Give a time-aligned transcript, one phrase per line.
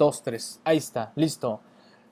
[0.00, 0.60] 2, 3.
[0.64, 1.60] Ahí está, listo.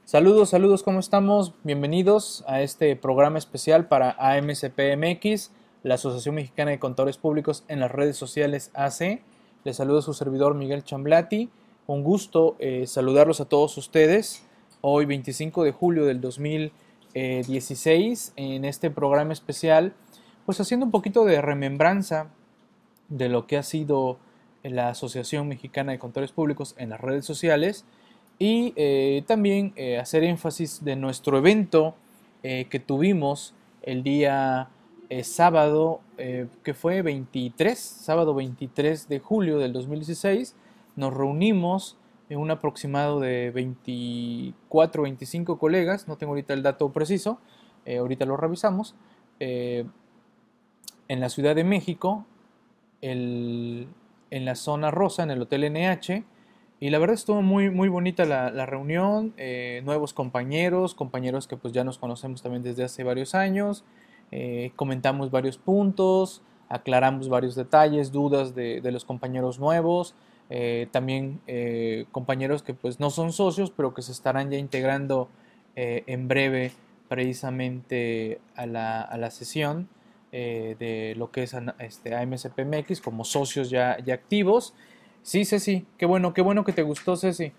[0.04, 1.54] Saludos, saludos, ¿cómo estamos?
[1.64, 5.52] Bienvenidos a este programa especial para AMCPMX,
[5.84, 9.22] la Asociación Mexicana de Contadores Públicos en las redes sociales AC.
[9.64, 11.48] Les saludo a su servidor Miguel Chamblati.
[11.86, 14.42] Un gusto eh, saludarlos a todos ustedes
[14.82, 19.94] hoy 25 de julio del 2016 en este programa especial,
[20.44, 22.28] pues haciendo un poquito de remembranza
[23.08, 24.18] de lo que ha sido
[24.62, 27.84] la Asociación Mexicana de Contadores Públicos en las redes sociales
[28.38, 31.94] y eh, también eh, hacer énfasis de nuestro evento
[32.42, 34.70] eh, que tuvimos el día
[35.22, 40.54] sábado, que fue 23, sábado 23 de julio del 2016,
[40.96, 41.96] nos reunimos
[42.28, 47.40] en un aproximado de 24, 25 colegas, no tengo ahorita el dato preciso,
[47.86, 48.96] ahorita lo revisamos,
[49.38, 49.90] en
[51.08, 52.26] la Ciudad de México,
[53.00, 53.88] el,
[54.30, 56.24] en la zona rosa, en el Hotel NH.
[56.80, 61.72] Y la verdad estuvo muy, muy bonita la, reunión, eh, nuevos compañeros, compañeros que pues
[61.74, 63.84] ya nos conocemos también desde hace varios años,
[64.30, 70.14] eh, comentamos varios puntos, aclaramos varios detalles, dudas de, los compañeros nuevos,
[70.50, 71.40] eh, también
[72.12, 75.28] compañeros que pues no son socios, pero que se estarán ya integrando
[75.74, 76.72] en breve
[77.08, 79.88] precisamente a la, a la sesión.
[80.30, 84.74] Eh, de lo que es este, AMSPMX como socios ya, ya activos.
[85.22, 87.52] Sí, Ceci, qué bueno, qué bueno que te gustó, Ceci.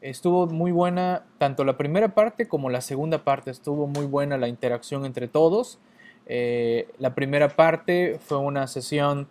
[0.00, 3.50] Estuvo muy buena tanto la primera parte como la segunda parte.
[3.50, 5.80] Estuvo muy buena la interacción entre todos.
[6.26, 9.26] Eh, la primera parte fue una sesión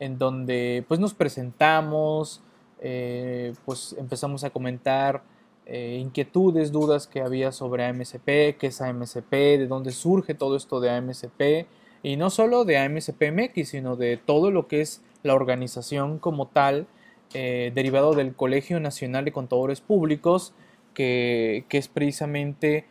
[0.00, 2.42] en donde pues nos presentamos,
[2.80, 5.22] eh, pues empezamos a comentar
[5.66, 10.90] inquietudes, dudas que había sobre AMSP, qué es AMSP, de dónde surge todo esto de
[10.90, 11.66] AMSP,
[12.04, 16.86] y no solo de AMSPMX, sino de todo lo que es la organización como tal,
[17.32, 20.52] eh, derivado del Colegio Nacional de Contadores Públicos,
[20.92, 22.84] que, es precisamente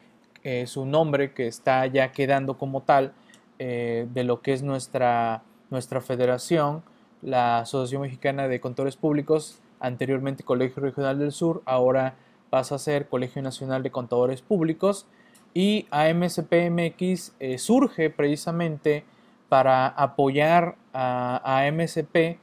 [0.43, 3.13] eh, su nombre que está ya quedando como tal
[3.59, 6.83] eh, de lo que es nuestra, nuestra federación,
[7.21, 12.15] la Asociación Mexicana de Contadores Públicos, anteriormente Colegio Regional del Sur, ahora
[12.49, 15.05] pasa a ser Colegio Nacional de Contadores Públicos
[15.53, 19.03] y AMSPMX eh, surge precisamente
[19.49, 22.37] para apoyar a, AMSP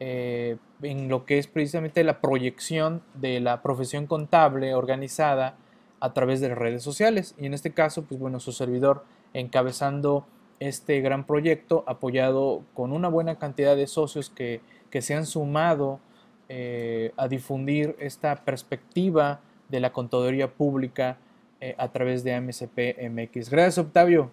[0.00, 5.56] eh, en lo que es precisamente la proyección de la profesión contable organizada
[6.00, 7.34] a través de redes sociales.
[7.38, 10.26] Y en este caso, pues bueno, su servidor encabezando
[10.58, 14.60] este gran proyecto, apoyado con una buena cantidad de socios que,
[14.98, 16.00] se han sumado
[16.48, 21.18] eh, a difundir esta perspectiva de la contaduría pública
[21.66, 23.50] eh, a través de AMCP MX.
[23.50, 24.30] Gracias, Octavio.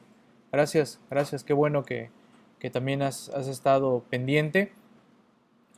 [0.52, 1.44] Gracias, gracias.
[1.44, 2.12] Qué bueno que,
[2.72, 4.72] también has, estado pendiente.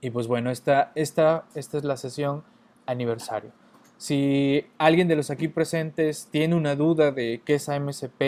[0.01, 2.43] Y pues bueno, esta, esta, esta es la sesión
[2.85, 3.51] aniversario.
[3.97, 8.22] Si alguien de los aquí presentes tiene una duda de qué es AMCP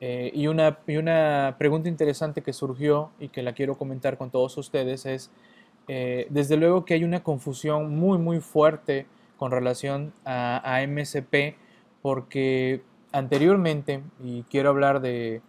[0.00, 4.30] eh, y, una, y una pregunta interesante que surgió y que la quiero comentar con
[4.30, 5.32] todos ustedes es,
[5.88, 10.82] eh, desde luego que hay una confusión muy, muy fuerte con relación a, a
[12.02, 15.42] porque anteriormente, y quiero hablar de,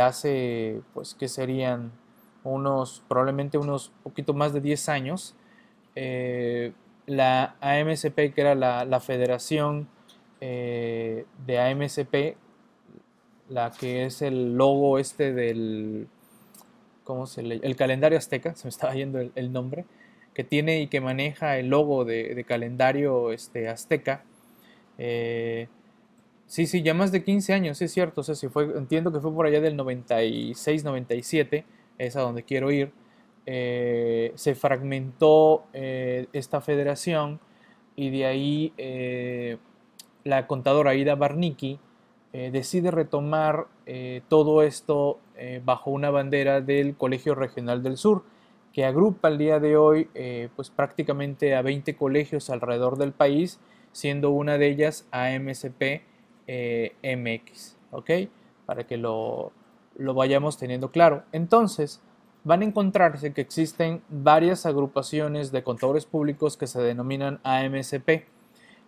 [0.00, 1.92] hace, pues que serían
[2.44, 5.34] unos, probablemente unos poquito más de 10 años,
[5.94, 6.72] eh,
[7.06, 9.88] la AMSP, que era la, federación
[10.40, 12.36] eh, de AMSP,
[13.48, 16.08] la que es el logo este del,
[17.04, 19.84] ¿cómo se le, el calendario azteca, se me estaba yendo el, nombre,
[20.34, 24.24] que tiene y que maneja el logo de, calendario este, azteca,
[24.98, 25.68] eh,
[26.46, 28.22] Sí, sí, ya más de 15 años, es cierto.
[28.22, 31.64] Si fue, entiendo que fue por allá del 96, 97,
[31.98, 32.92] es a donde quiero ir.
[33.46, 37.40] Eh, se fragmentó eh, esta federación
[37.94, 39.58] y de ahí eh,
[40.24, 41.78] la contadora Ida Barnicki
[42.32, 43.66] decide retomar
[44.28, 45.20] todo esto
[45.64, 48.24] bajo una bandera del Colegio Regional del Sur,
[48.74, 50.10] que agrupa al día de hoy
[50.54, 53.58] pues prácticamente a 20 colegios alrededor del país,
[53.92, 56.02] siendo una de ellas AMSP
[56.46, 58.10] eh, MX, ¿ok?
[58.66, 59.52] Para que lo,
[59.98, 61.24] vayamos teniendo claro.
[61.32, 62.00] Entonces,
[62.44, 68.26] van a encontrarse que existen varias agrupaciones de contadores públicos que se denominan AMSP.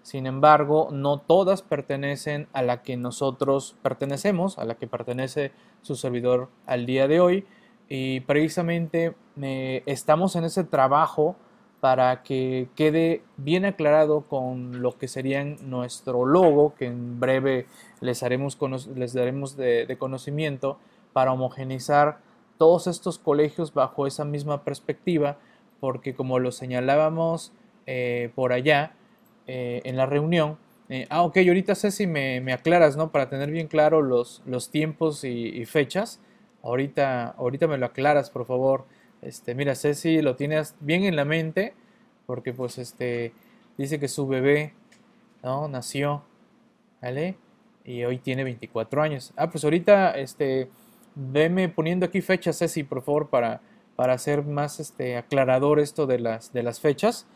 [0.03, 5.53] Sin embargo, no todas pertenecen a la que nosotros pertenecemos, a la que pertenece
[5.83, 7.47] su servidor al día de hoy.
[7.89, 11.37] Y precisamente eh, estamos en ese trabajo
[11.81, 17.67] para que quede bien aclarado con lo que serían nuestro logo, que en breve
[18.01, 18.59] les, haremos,
[18.95, 20.79] les daremos de, conocimiento,
[21.13, 22.19] para homogenizar
[22.59, 25.39] todos estos colegios bajo esa misma perspectiva,
[25.81, 27.53] porque como lo señalábamos
[27.87, 28.93] eh, por allá,
[29.49, 30.59] en la reunión.
[31.09, 33.11] ah, ok, ahorita Ceci me, me aclaras, ¿no?
[33.11, 36.21] Para tener bien claro los, los tiempos y, fechas.
[36.63, 38.85] Ahorita, ahorita me lo aclaras, por favor.
[39.23, 41.75] Este, mira, Ceci lo tienes bien en la mente,
[42.27, 43.33] porque pues este,
[43.77, 44.75] dice que su bebé,
[45.43, 45.69] ¿no?
[45.69, 46.23] Nació,
[47.03, 47.37] ¿vale?
[47.85, 49.33] Y hoy tiene 24 años.
[49.37, 50.69] Ah, pues ahorita, este,
[51.15, 53.61] veme poniendo aquí fechas, Ceci, por favor, para,
[53.97, 57.27] para hacer más este, aclarador esto de las, de las fechas.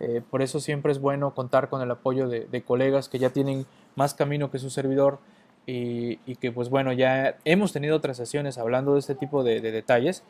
[0.00, 3.66] Eh, por eso siempre es bueno contar con el apoyo de, colegas que ya tienen
[3.94, 5.18] más camino que su servidor
[5.66, 10.22] y, que pues bueno, ya hemos tenido otras sesiones hablando de este tipo de, detalles.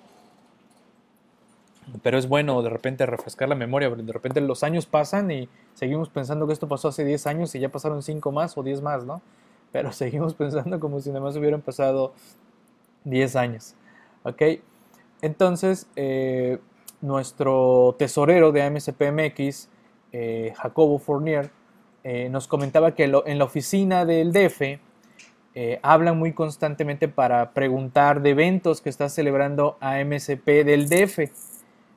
[2.02, 5.48] Pero es bueno de repente refrescar la memoria, porque de repente los años pasan y
[5.74, 8.82] seguimos pensando que esto pasó hace 10 años y ya pasaron 5 más o 10
[8.82, 9.22] más, ¿no?
[9.72, 12.12] Pero seguimos pensando como si nada más hubieran pasado
[13.04, 13.74] 10 años.
[14.24, 14.42] ¿Ok?
[15.22, 16.58] Entonces, eh,
[17.00, 19.68] nuestro tesorero de AMCPMX,
[20.12, 21.50] eh, Jacobo Fournier,
[22.02, 24.80] eh, nos comentaba que en la oficina del DF
[25.82, 31.30] hablan muy constantemente para preguntar de eventos que está celebrando AMCP del DF.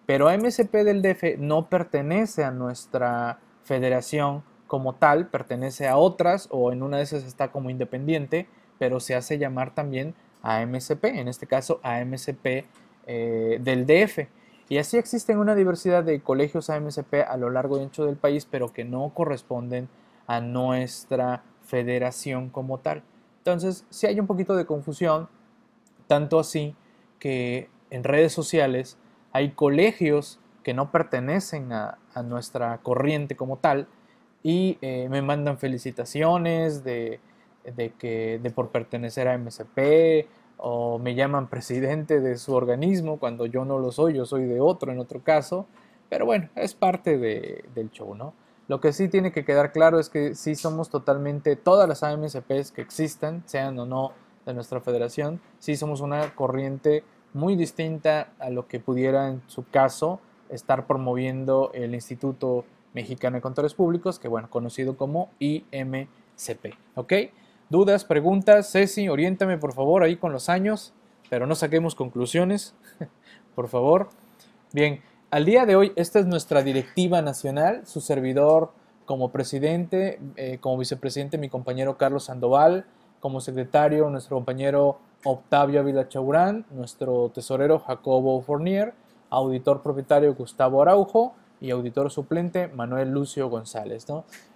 [0.10, 6.72] Pero AMCP del DF no pertenece a nuestra federación como tal, pertenece a otras o
[6.72, 8.48] en una de esas está como independiente,
[8.80, 12.66] pero se hace llamar también AMCP, en este caso AMCP
[13.06, 14.28] eh, del DF.
[14.68, 18.48] Y así existen una diversidad de colegios AMCP a lo largo y ancho del país,
[18.50, 19.90] pero que no corresponden
[20.26, 23.04] a nuestra federación como tal.
[23.38, 25.30] Entonces, si hay un poquito de confusión,
[26.08, 26.76] tanto así
[27.20, 28.98] que en redes sociales
[29.32, 33.88] hay colegios que no pertenecen a, nuestra corriente como tal
[34.44, 37.22] y eh, me mandan felicitaciones de
[37.98, 40.28] que de por pertenecer a MSP
[40.62, 44.60] o me llaman presidente de su organismo cuando yo no lo soy, yo soy de
[44.60, 45.66] otro en otro caso,
[46.10, 48.34] pero bueno, es parte del show, ¿no?
[48.68, 52.72] Lo que sí tiene que quedar claro es que sí somos totalmente, todas las AMSPs
[52.72, 54.12] que existan, sean o no
[54.46, 57.04] de nuestra federación, sí somos una corriente
[57.34, 63.42] muy distinta a lo que pudiera en su caso estar promoviendo el Instituto Mexicano de
[63.42, 67.14] Contadores Públicos, que bueno, conocido como IMCP, ¿ok?
[67.70, 70.94] dudas, preguntas, Ceci, oriéntame por favor ahí con los años,
[71.30, 72.74] pero no saquemos conclusiones,
[73.56, 74.10] por favor.
[74.74, 78.72] Bien, al día de hoy esta es nuestra directiva nacional, su servidor
[79.06, 82.86] como presidente, eh, como vicepresidente mi compañero Carlos Sandoval,
[83.20, 88.94] como secretario nuestro compañero Octavio Ávila Chaurán, nuestro tesorero Jacobo Fournier,
[89.30, 94.06] auditor propietario Gustavo Araujo y auditor suplente Manuel Lucio González.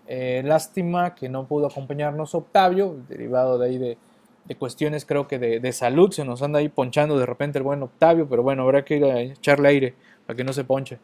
[0.08, 3.98] Eh, lástima que no pudo acompañarnos Octavio, derivado de ahí de,
[4.58, 8.28] cuestiones creo que de, salud, se nos anda ahí ponchando de repente el buen Octavio,
[8.30, 9.96] pero bueno, habrá que ir a echarle aire
[10.26, 11.00] para que no se ponche.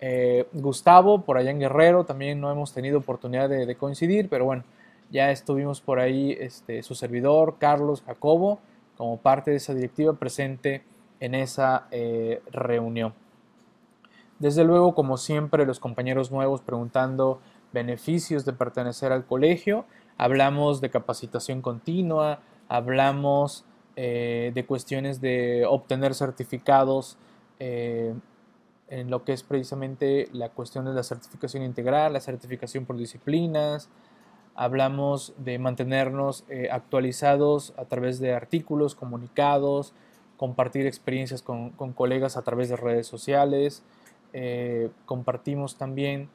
[0.00, 4.64] Eh, Gustavo, por allá en Guerrero, también no hemos tenido oportunidad de, coincidir, pero bueno,
[5.10, 8.60] ya estuvimos por ahí este, su servidor, Carlos Jacobo,
[8.96, 10.84] como parte de esa directiva presente
[11.20, 13.14] en esa eh, reunión.
[14.38, 17.40] Desde luego, como siempre, los compañeros nuevos preguntando
[17.72, 19.84] beneficios de pertenecer al colegio,
[20.18, 23.64] hablamos de capacitación continua, hablamos
[23.96, 27.16] eh, de cuestiones de obtener certificados
[27.60, 28.14] eh,
[28.88, 33.88] en lo que es precisamente la cuestión de la certificación integral, la certificación por disciplinas,
[34.54, 39.92] hablamos de mantenernos eh, actualizados a través de artículos, comunicados,
[40.36, 43.82] compartir experiencias con, colegas a través de redes sociales,
[45.06, 46.28] compartimos también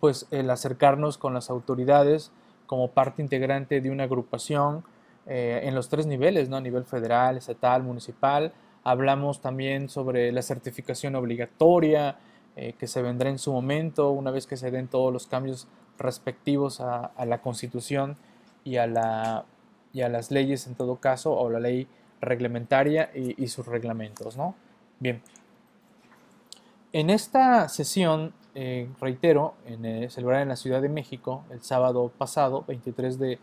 [0.00, 2.32] pues el acercarnos con las autoridades
[2.66, 4.84] como parte integrante de una agrupación
[5.26, 6.56] eh, en los tres niveles, ¿no?
[6.56, 8.52] a nivel federal, estatal, municipal.
[8.84, 12.16] Hablamos también sobre la certificación obligatoria
[12.56, 15.66] eh, que se vendrá en su momento una vez que se den todos los cambios
[15.98, 18.16] respectivos a, la constitución
[18.64, 19.44] y a, la,
[19.92, 21.88] las leyes en todo caso, o la ley
[22.20, 24.36] reglamentaria y, y sus reglamentos.
[24.36, 24.54] ¿no?
[25.00, 25.22] Bien,
[26.92, 32.10] en esta sesión eh, reitero, en, eh, celebrar en la Ciudad de México el sábado
[32.16, 33.38] pasado, 23 de,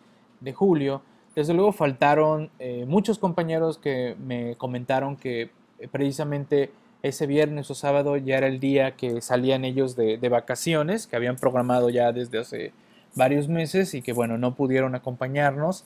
[0.53, 1.01] julio.
[1.35, 5.51] Desde luego faltaron eh, muchos compañeros que me comentaron que
[5.91, 6.71] precisamente
[7.07, 11.35] ese viernes o sábado ya era el día que salían ellos de, vacaciones, que habían
[11.35, 12.73] programado ya desde hace
[13.15, 15.85] varios meses y que bueno, no pudieron acompañarnos,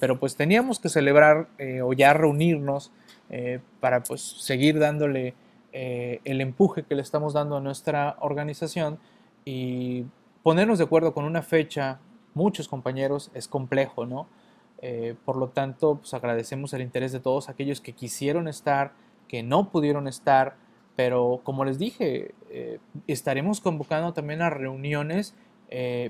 [0.00, 1.48] pero pues teníamos que celebrar
[1.84, 2.90] o ya reunirnos
[3.80, 5.34] para pues seguir dándole
[5.72, 8.98] eh, el empuje que le estamos dando a nuestra organización
[9.44, 10.06] y
[10.42, 12.00] ponernos de acuerdo con una fecha,
[12.34, 14.26] muchos compañeros, es complejo, ¿no?
[14.80, 18.92] Eh, por lo tanto, pues agradecemos el interés de todos aquellos que quisieron estar,
[19.28, 20.56] que no pudieron estar,
[20.96, 25.34] pero como les dije, eh, estaremos convocando también a reuniones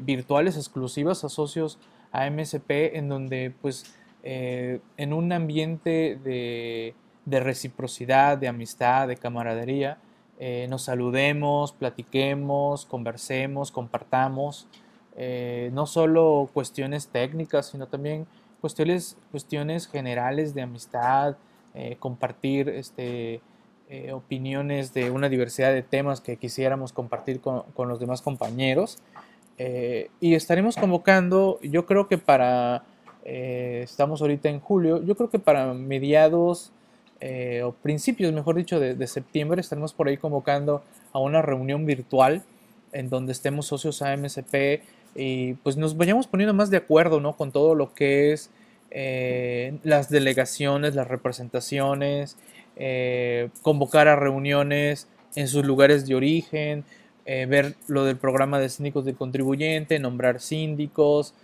[0.03, 1.81] virtuales exclusivas a socios
[2.13, 6.95] a MSP en donde pues en un ambiente de,
[7.25, 9.99] de, reciprocidad, de amistad, de camaradería,
[10.69, 14.69] nos saludemos, platiquemos, conversemos, compartamos,
[15.73, 18.29] no solo cuestiones técnicas, sino también
[18.61, 21.37] cuestiones, cuestiones generales de amistad,
[21.81, 23.41] eh, compartir este,
[23.89, 28.99] eh, opiniones de una diversidad de temas que quisiéramos compartir con, los demás compañeros.
[29.59, 32.83] Eh, y estaremos convocando, yo creo que para,
[33.25, 36.73] estamos ahorita en julio, yo creo que para mediados
[37.63, 40.83] o principios, mejor dicho, de, de, septiembre, estaremos por ahí convocando
[41.13, 42.43] a una reunión virtual
[42.93, 44.83] en donde estemos socios a MSP
[45.15, 47.37] y pues nos vayamos poniendo más de acuerdo ¿no?
[47.37, 48.51] con todo lo que es
[48.91, 52.37] eh, las delegaciones, las representaciones,
[52.77, 56.85] eh, convocar a reuniones en sus lugares de origen,
[57.27, 61.35] eh, ver lo del programa de síndicos del contribuyente, nombrar síndicos,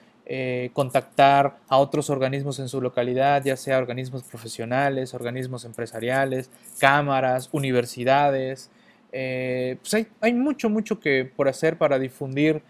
[0.72, 6.48] contactar a otros organismos en su localidad, ya sea organismos profesionales, organismos empresariales,
[6.78, 8.70] cámaras, universidades.
[9.10, 12.62] pues hay, hay, mucho, mucho que por hacer para difundir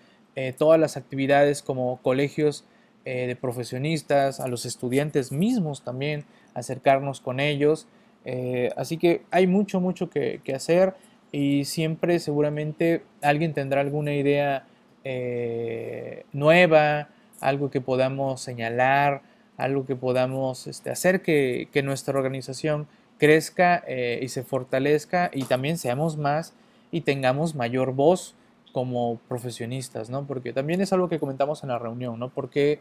[0.59, 2.65] todas las actividades como colegios
[3.07, 7.87] eh, de profesionistas, a los estudiantes mismos también, acercarnos con ellos.
[8.25, 10.95] Eh, así que hay mucho, mucho que, hacer
[11.31, 14.65] y siempre seguramente alguien tendrá alguna idea
[15.05, 17.09] eh, nueva,
[17.41, 19.21] algo que podamos señalar,
[19.59, 22.87] algo que podamos este, hacer que, que, nuestra organización
[23.19, 23.85] crezca
[24.21, 26.55] y se fortalezca y también seamos más
[26.91, 28.35] y tengamos mayor voz
[28.73, 30.27] como profesionistas, ¿no?
[30.27, 32.31] Porque también es algo que comentamos en la reunión, ¿no?
[32.31, 32.81] Porque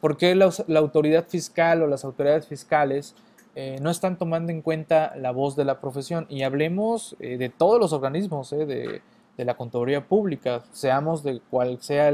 [0.00, 3.16] ¿Por qué la, autoridad fiscal o las autoridades fiscales
[3.56, 6.26] eh, no están tomando en cuenta la voz de la profesión?
[6.28, 9.02] Y hablemos eh, de todos los organismos eh, de,
[9.44, 12.10] la contaduría pública, seamos de cual sea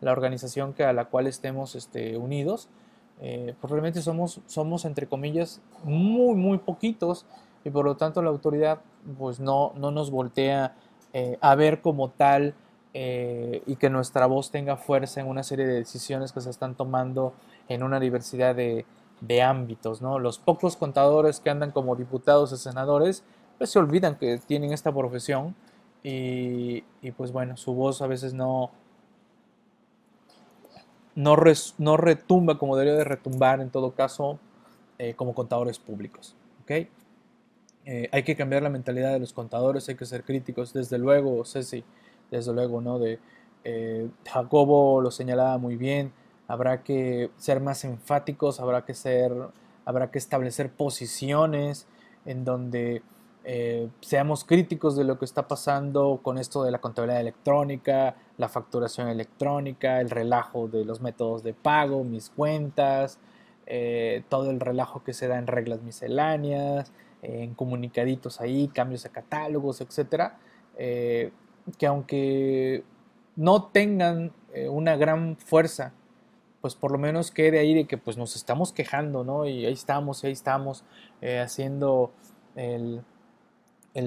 [0.00, 2.68] la organización que a la cual estemos este, unidos,
[3.20, 7.26] pues realmente somos, somos, entre comillas, muy, muy poquitos
[7.64, 8.80] y por lo tanto la autoridad
[9.16, 10.74] pues no, no nos voltea
[11.40, 12.54] a ver como tal
[12.96, 16.76] eh, y que nuestra voz tenga fuerza en una serie de decisiones que se están
[16.76, 17.34] tomando
[17.68, 18.86] en una diversidad de,
[19.42, 20.00] ámbitos.
[20.00, 20.20] ¿no?
[20.20, 23.24] Los pocos contadores que andan como diputados y senadores
[23.58, 25.56] pues se olvidan que tienen esta profesión
[26.04, 26.82] y,
[27.16, 28.70] pues bueno, su voz a veces no,
[31.14, 31.36] no,
[31.78, 34.38] no retumba como debería de retumbar en todo caso
[34.98, 36.36] eh, como contadores públicos.
[36.62, 36.88] ¿okay?
[37.86, 41.44] Eh, hay que cambiar la mentalidad de los contadores, hay que ser críticos, desde luego,
[41.44, 41.82] Ceci
[42.30, 42.98] desde luego, ¿no?
[42.98, 43.18] De,
[43.64, 46.12] eh, Jacobo lo señalaba muy bien,
[46.46, 49.32] habrá que ser más enfáticos, habrá que ser,
[49.86, 51.86] habrá que establecer posiciones
[52.26, 53.02] en donde
[53.44, 58.50] eh, seamos críticos de lo que está pasando con esto de la contabilidad electrónica, la
[58.50, 63.18] facturación electrónica, el relajo de los métodos de pago, mis cuentas,
[63.66, 69.08] eh, todo el relajo que se da en reglas misceláneas, en comunicaditos ahí, cambios a
[69.08, 70.36] catálogos, etcétera
[71.78, 72.84] que aunque
[73.36, 75.92] no tengan eh, una gran fuerza,
[76.60, 79.46] pues por lo menos quede ahí de que pues nos estamos quejando, ¿no?
[79.46, 80.84] Y ahí estamos, y ahí estamos
[81.20, 82.12] eh, haciendo
[82.54, 83.02] el,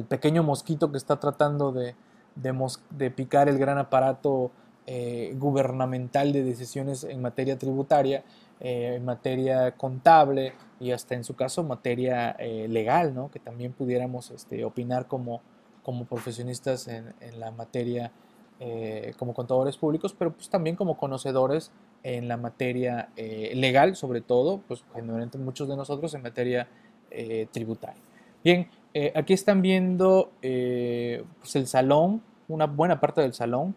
[0.07, 1.95] pequeño mosquito que está tratando de,
[2.35, 4.51] de, picar el gran aparato
[4.85, 8.23] eh, gubernamental de decisiones en materia tributaria,
[8.59, 13.29] en materia contable y hasta en su caso materia legal, ¿no?
[13.29, 15.41] Que también pudiéramos este, opinar como,
[15.87, 18.11] como profesionistas en, la materia
[18.59, 21.71] eh, como contadores públicos, pero pues también como conocedores
[22.03, 26.67] en la materia eh, legal, sobre todo, pues generalmente muchos de nosotros en materia
[27.09, 28.01] eh, tributaria.
[28.43, 28.67] Bien,
[29.15, 33.73] aquí están viendo pues el salón, una buena parte del salón,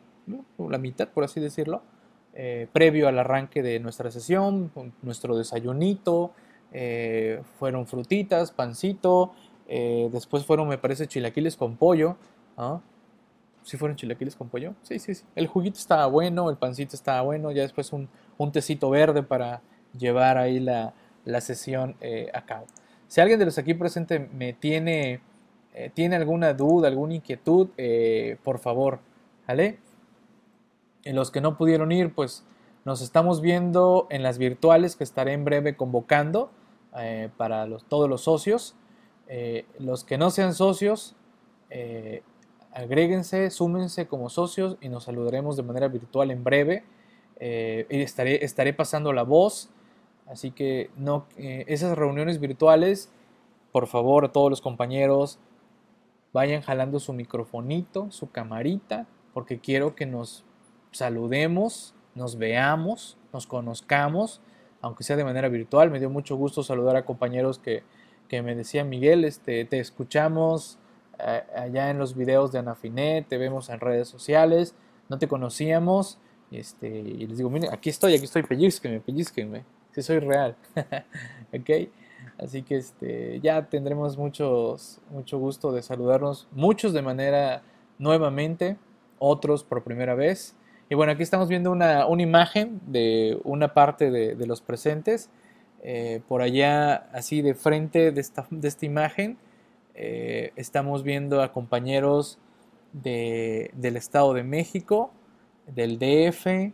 [0.59, 1.83] la mitad por así decirlo,
[2.73, 6.33] previo al arranque de nuestra sesión, nuestro desayunito,
[7.59, 9.33] fueron frutitas, pancito,
[9.73, 12.17] eh, después fueron, me parece, chilaquiles con pollo.
[12.57, 12.81] ¿ah?
[13.63, 14.75] ¿Sí fueron chilaquiles con pollo?
[14.83, 15.25] Sí, sí, sí.
[15.37, 17.53] El juguito estaba bueno, el pancito estaba bueno.
[17.53, 19.63] Ya después un, un tecito verde para
[19.97, 20.93] llevar ahí la,
[21.25, 22.67] la sesión eh, a cabo.
[23.07, 25.21] Si alguien de los aquí presentes me tiene,
[25.73, 27.69] eh, tiene alguna duda, alguna inquietud,
[28.43, 28.99] por favor,
[29.47, 29.79] ¿vale?
[31.05, 32.45] En los que no pudieron ir, pues
[32.85, 36.51] nos estamos viendo en las virtuales que estaré en breve convocando
[37.37, 38.75] para todos los socios.
[39.33, 41.15] Eh, los que no sean socios,
[41.71, 42.25] eh,
[42.73, 46.83] agréguense, súmense como socios y nos saludaremos de manera virtual en breve.
[47.39, 49.71] Eh, estaré pasando la voz.
[50.27, 53.13] Así que no, esas reuniones virtuales,
[53.71, 55.39] por favor, a todos los compañeros,
[56.33, 60.45] vayan jalando su microfonito, su camarita, porque quiero que nos
[60.91, 64.41] saludemos, nos veamos, nos conozcamos,
[64.81, 65.91] aunque sea de manera virtual.
[65.91, 67.83] Me dio mucho gusto saludar a compañeros que,
[68.43, 70.79] me decían, Miguel, este, te escuchamos
[71.55, 74.75] allá en los videos de Anafinet, te vemos en redes sociales,
[75.09, 76.19] no te conocíamos.
[76.51, 80.57] Este, y les digo, miren, aquí estoy, aquí estoy, pellizquenme, pellizquenme, si soy real.
[81.55, 81.89] ¿Ok?
[82.39, 87.63] Así que este, ya tendremos muchos, mucho gusto de saludarnos, muchos de manera
[87.99, 88.79] nuevamente,
[89.19, 90.57] otros por primera vez.
[90.89, 95.31] Y bueno, aquí estamos viendo una, imagen de una parte de, los presentes.
[95.83, 99.39] Eh, por allá, así de frente de esta, de esta imagen,
[99.95, 102.39] eh, estamos viendo a compañeros
[102.93, 105.11] del Estado de México,
[105.67, 106.73] del DF.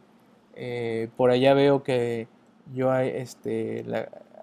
[0.54, 2.28] Eh, por allá veo que
[2.74, 3.84] yo este,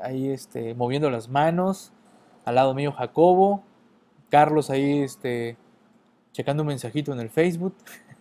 [0.01, 1.91] ahí este, moviendo las manos.
[2.45, 3.63] Al lado mío Jacobo.
[4.29, 5.57] Carlos ahí este,
[6.31, 7.75] checando un mensajito en el Facebook.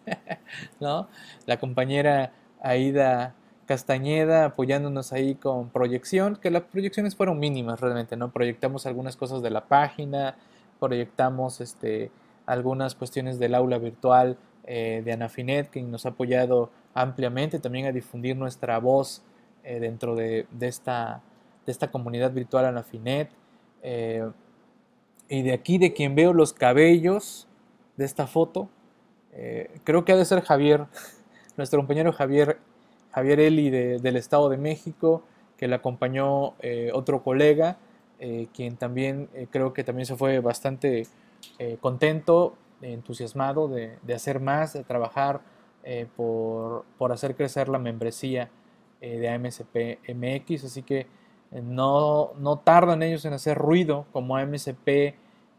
[0.80, 1.08] ¿no?
[1.46, 3.34] La compañera Aida
[3.72, 8.30] Castañeda apoyándonos ahí con proyección, que las proyecciones fueron mínimas realmente, ¿no?
[8.30, 10.36] Proyectamos algunas cosas de la página,
[10.78, 12.10] proyectamos este,
[12.44, 17.92] algunas cuestiones del aula virtual eh, de Anafinet, que nos ha apoyado ampliamente también a
[17.92, 19.22] difundir nuestra voz
[19.64, 21.22] eh, dentro de, esta,
[21.64, 23.30] de esta comunidad virtual Anafinet.
[23.82, 24.30] Eh,
[25.30, 27.48] y de aquí de quien veo los cabellos
[27.96, 28.68] de esta foto,
[29.84, 30.84] creo que ha de ser Javier,
[31.56, 32.58] nuestro compañero Javier,
[33.12, 35.22] Javier Eli del Estado de México,
[35.56, 36.54] que le acompañó
[36.92, 37.76] otro colega,
[38.52, 41.06] quien también creo que también se fue bastante
[41.80, 45.40] contento entusiasmado de, hacer más, de trabajar
[45.84, 48.50] eh, por, hacer crecer la membresía
[49.00, 51.06] eh, de AMSP MX, así que
[51.50, 55.14] eh, no, no, tardan ellos en hacer ruido como AMSP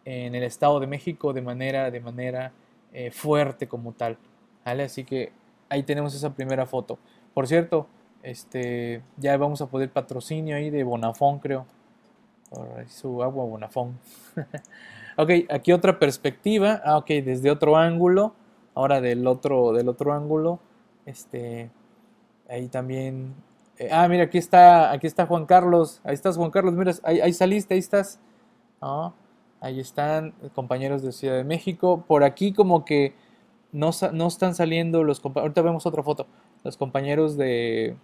[0.06, 2.52] en el Estado de México de manera, de manera
[3.12, 4.18] fuerte como tal.
[4.64, 4.84] ¿vale?
[4.84, 5.32] Así que
[5.70, 7.00] ahí tenemos esa primera foto.
[7.34, 7.88] Por cierto,
[8.22, 11.66] este, ya vamos a poder patrocinio ahí de Bonafón, creo.
[12.50, 14.00] Por su agua Bonafón.
[15.16, 16.82] Ok, aquí otra perspectiva.
[16.84, 18.34] Ah, ok, desde otro ángulo.
[18.74, 20.60] Ahora del otro, del otro ángulo.
[21.06, 21.70] Este.
[22.50, 23.36] Ahí también.
[23.78, 24.92] Eh, ah, mira, aquí está.
[24.92, 26.02] Aquí está Juan Carlos.
[26.04, 26.74] Ahí estás, Juan Carlos.
[26.74, 28.20] Mira, ahí, saliste, ahí estás.
[28.82, 29.14] Ah,
[29.62, 32.04] ahí están compañeros de Ciudad de México.
[32.08, 33.14] Por aquí como que
[33.72, 35.50] no, no están saliendo los compañeros.
[35.50, 36.26] Ahorita vemos otra foto.
[36.64, 37.96] Los compañeros de,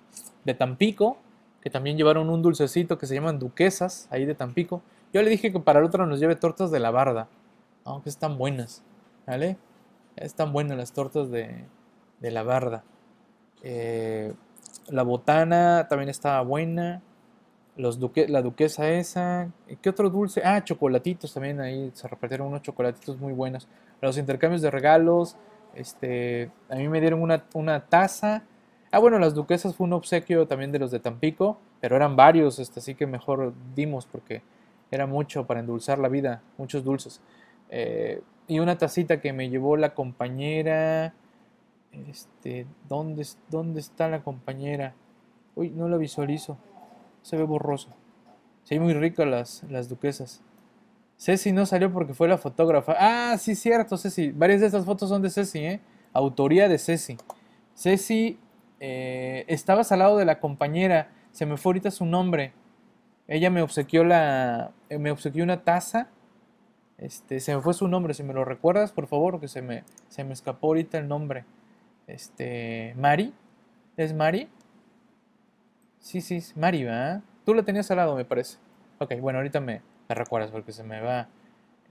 [0.46, 1.18] de Tampico.
[1.62, 4.08] Que también llevaron un dulcecito que se llaman duquesas.
[4.12, 4.82] Ahí de Tampico.
[5.14, 7.28] Yo le dije que para el otro nos lleve tortas de la barda.
[7.84, 8.84] Aunque están buenas.
[9.26, 9.58] ¿Vale?
[10.16, 11.66] Están buenas las tortas de,
[12.20, 12.84] la barda.
[13.64, 14.34] Eh,
[14.88, 17.02] la botana también estaba buena.
[17.78, 19.52] Los la duquesa esa.
[19.82, 20.42] ¿Qué otro dulce?
[20.44, 21.92] Ah, chocolatitos también ahí.
[21.94, 23.68] Se repartieron unos chocolatitos muy buenos.
[24.02, 25.38] Los intercambios de regalos.
[25.74, 28.44] Este, a mí me dieron una, una taza.
[28.92, 31.60] Ah, bueno, las duquesas fue un obsequio también de los de Tampico.
[31.82, 34.42] Pero eran varios, este, así que mejor dimos porque
[34.92, 37.22] era mucho para endulzar la vida, muchos dulces.
[37.70, 41.14] Eh, y una tacita que me llevó la compañera.
[42.10, 44.94] Este, ¿dónde, ¿Dónde está la compañera?
[45.56, 46.58] Uy, no la visualizo.
[47.22, 47.90] Se ve borroso.
[48.70, 50.42] Ve muy rico las, las duquesas.
[51.20, 52.96] Ceci no salió porque fue la fotógrafa.
[52.98, 54.32] Ah, sí, cierto, Ceci.
[54.32, 55.82] Varias de estas fotos son de Ceci, ¿eh?
[56.14, 57.18] Autoría de Ceci.
[57.76, 58.40] Ceci,
[58.80, 61.12] eh, estabas al lado de la compañera.
[61.32, 62.54] Se me fue ahorita su nombre.
[63.28, 64.72] Ella me obsequió la.
[64.88, 66.08] Eh, me obsequió una taza.
[66.98, 69.84] Este, se me fue su nombre, si me lo recuerdas, por favor, que se me,
[70.08, 71.44] se me escapó ahorita el nombre.
[72.08, 72.94] Este.
[72.98, 73.34] Mari.
[73.98, 74.48] ¿Es Mari?
[76.00, 77.22] Sí, sí, Mari, ¿verdad?
[77.46, 78.58] Tú la tenías al lado, me parece.
[79.00, 81.28] Ok, bueno, ahorita me, me recuerdas porque se me va.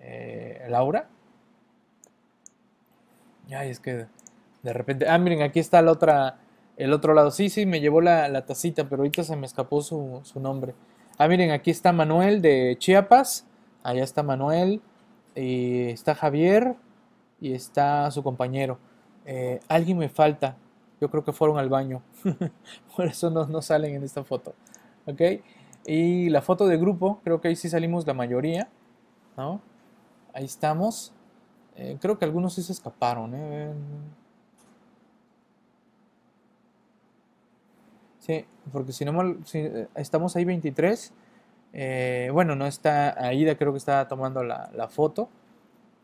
[0.01, 1.09] Eh, Laura.
[3.51, 4.07] Ay, es que
[4.63, 5.09] de repente.
[5.09, 6.39] Ah, miren, aquí está la otra,
[6.77, 7.31] el otro lado.
[7.31, 10.75] Sí, sí, me llevó la, la tacita, pero ahorita se me escapó su, su nombre.
[11.17, 13.47] Ah, miren, aquí está Manuel de Chiapas.
[13.83, 14.83] Allá está Manuel.
[15.35, 16.77] Y está Javier.
[17.41, 18.79] Y está su compañero.
[19.25, 20.57] Eh, alguien me falta.
[21.01, 22.03] Yo creo que fueron al baño.
[22.97, 24.55] Por eso no, salen en esta foto.
[25.07, 25.21] ¿Ok?
[25.91, 28.69] Y la foto de grupo, creo que ahí sí salimos la mayoría.
[29.39, 29.63] ¿No?
[30.35, 31.15] Ahí estamos.
[31.77, 33.33] Eh, creo que algunos sí se escaparon.
[33.35, 33.73] ¿eh?
[38.19, 41.15] Sí, porque si no mal, eh, estamos ahí 23.
[41.73, 45.31] Eh, bueno, no está Aida, creo que está tomando la, foto.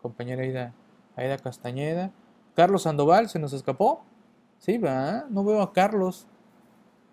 [0.01, 0.73] Compañera Aida,
[1.14, 2.11] Aida Castañeda.
[2.57, 4.03] Carlos Sandoval se nos escapó.
[4.61, 6.27] Sí, va, no veo a Carlos.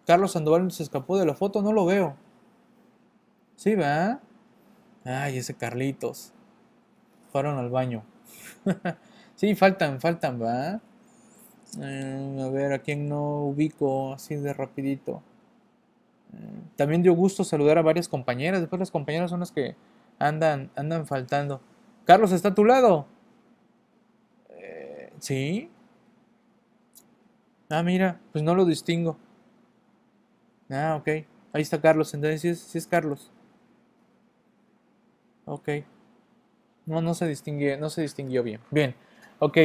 [0.07, 2.15] Carlos Sandoval se escapó de la foto, no lo veo.
[3.61, 4.19] Sí, va.
[5.05, 6.33] Ay, ese Carlitos.
[7.31, 8.03] Fueron al baño.
[9.35, 10.81] sí, faltan, faltan, va.
[11.79, 15.21] Eh, a ver, a quién no ubico así de rapidito.
[16.33, 18.61] Eh, también dio gusto saludar a varias compañeras.
[18.61, 19.75] Después las compañeras son las que
[20.17, 21.61] andan, andan faltando.
[22.05, 23.05] Carlos, ¿está a tu lado?
[24.49, 25.69] Eh, sí.
[27.69, 29.17] Ah, mira, pues no lo distingo.
[30.67, 31.07] Ah, ok.
[31.53, 33.31] Ahí está Carlos, entonces sí sí es Carlos.
[35.45, 35.69] Ok.
[36.85, 38.61] No, no se distingue, no se distinguió bien.
[38.71, 38.95] Bien.
[39.39, 39.57] Ok.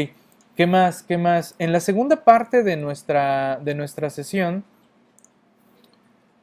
[0.56, 1.02] ¿Qué más?
[1.02, 1.54] ¿Qué más?
[1.58, 4.64] En la segunda parte de nuestra, de nuestra sesión,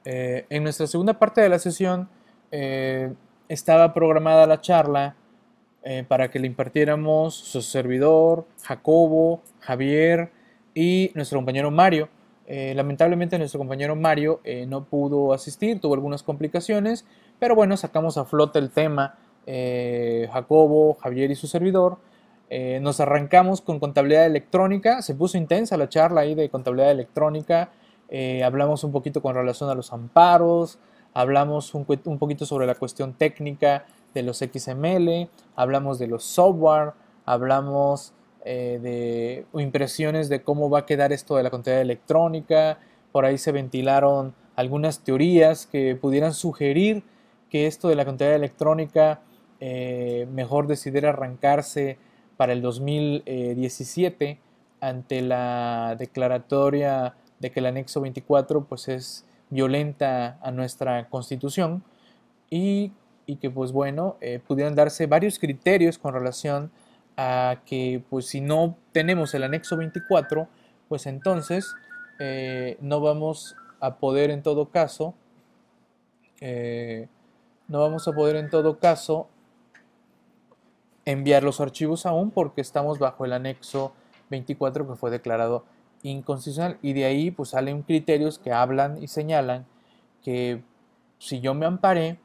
[0.06, 2.10] eh, en nuestra segunda parte de la sesión,
[2.52, 3.12] eh,
[3.48, 5.16] estaba programada la charla
[5.84, 10.32] eh, para que le impartiéramos su servidor, Jacobo, Javier
[10.74, 12.10] y nuestro compañero Mario.
[12.48, 17.06] Lamentablemente nuestro compañero Mario no pudo asistir, tuvo algunas complicaciones,
[17.40, 21.98] pero bueno, sacamos a flote el tema Jacobo, Javier y su servidor.
[22.82, 27.72] nos arrancamos con contabilidad electrónica, se puso intensa la charla ahí de contabilidad electrónica,
[28.44, 30.80] hablamos un poquito con relación a los amparos,
[31.14, 36.94] hablamos un, poquito sobre la cuestión técnica de los XML, hablamos de los software,
[37.26, 38.14] hablamos
[38.46, 42.80] eh, de impresiones de cómo va a quedar esto de la contabilidad electrónica,
[43.12, 47.04] por ahí se ventilaron algunas teorías que pudieran sugerir
[47.50, 49.22] que esto de la contabilidad electrónica
[49.60, 51.98] eh, mejor decidiera arrancarse
[52.36, 54.40] para el 2017
[54.82, 61.84] ante la declaratoria de que el anexo 24 pues es violenta a nuestra constitución
[62.50, 62.92] y,
[63.40, 66.83] que pues bueno, eh, pudieran darse varios criterios con relación a
[67.16, 70.48] que pues si no tenemos el anexo 24,
[70.88, 71.76] pues entonces
[72.20, 75.14] eh, no vamos a poder en todo caso,
[76.42, 77.08] eh,
[77.68, 79.28] no vamos a poder en todo caso
[81.06, 83.94] enviar los archivos aún porque estamos bajo el anexo
[84.30, 85.66] 24 que fue declarado
[86.02, 86.78] inconstitucional.
[86.82, 89.66] Y de ahí pues salen criterios que hablan y señalan
[90.24, 90.64] que
[91.20, 92.20] si yo me amparé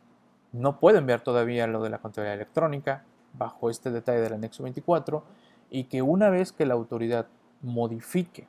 [0.52, 5.22] no puedo enviar todavía lo de la contabilidad electrónica bajo este detalle del anexo 24
[5.70, 7.26] y que una vez que la autoridad
[7.62, 8.46] modifique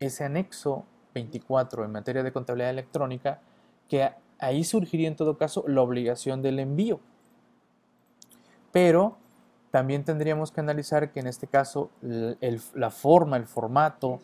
[0.00, 3.40] ese anexo 24 en materia de contabilidad electrónica
[3.88, 7.00] que ahí surgiría en todo caso la obligación del envío.
[8.72, 9.16] Pero
[9.70, 14.20] también tendríamos que analizar que en este caso la forma, el formato,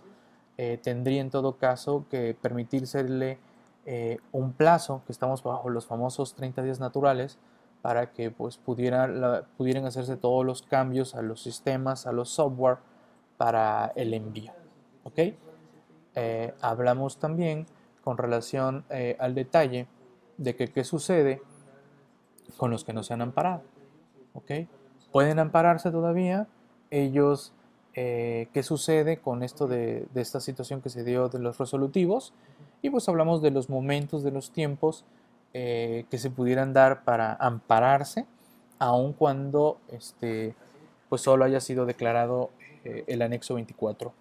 [0.56, 3.38] eh, tendría en todo caso que permitírsele
[3.86, 7.38] eh, un plazo, que estamos bajo los famosos 30 días naturales,
[7.84, 12.78] para que pues, pudiera, pudieran hacerse todos los cambios a los sistemas, a los software
[13.36, 14.52] para el envío.
[15.02, 15.18] ¿ok?
[16.14, 17.66] Eh, hablamos también
[18.02, 18.86] con relación
[19.18, 19.86] al detalle
[20.38, 21.42] de que qué sucede
[22.56, 23.62] con los que no se han amparado.
[24.32, 24.50] ¿ok?
[25.14, 26.48] pueden ampararse todavía.
[26.90, 27.52] Ellos,
[27.94, 32.32] eh, ¿qué sucede con esto de, esta situación que se dio de los resolutivos?
[32.82, 35.04] Y pues hablamos de los momentos, de los tiempos
[35.54, 38.26] eh, que se pudieran dar para ampararse,
[38.78, 40.54] aun cuando este,
[41.08, 42.50] pues solo haya sido declarado
[42.84, 44.12] eh, el anexo 24.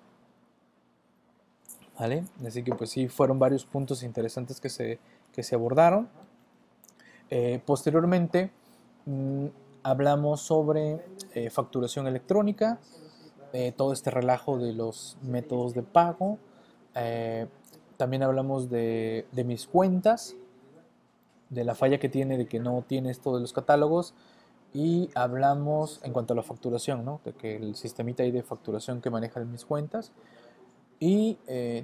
[2.00, 2.24] ¿Vale?
[2.48, 5.00] Así que pues sí, fueron varios puntos interesantes que se,
[5.34, 6.08] que se abordaron.
[7.66, 8.52] posteriormente,
[9.06, 9.48] mm,
[9.84, 12.80] hablamos sobre eh, facturación electrónica,
[13.52, 16.40] eh, todo este relajo de los métodos de pago.
[16.96, 17.48] Eh,
[17.98, 20.36] también hablamos de, mis cuentas,
[21.54, 24.14] de la falla que tiene de que no tiene esto de los catálogos.
[24.74, 27.22] Y hablamos en cuanto a la facturación, ¿no?
[27.24, 30.12] de que el sistemita ahí de facturación que maneja mis cuentas.
[31.00, 31.38] Y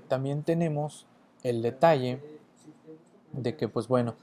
[0.08, 1.06] también tenemos
[1.44, 2.20] el detalle
[3.34, 4.16] de que, pues bueno,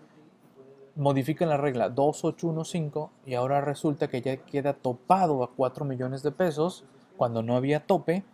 [0.97, 6.33] modifican la regla 2815 y ahora resulta que ya queda topado a 4 millones de
[6.33, 6.85] pesos
[7.17, 8.25] cuando no había tope.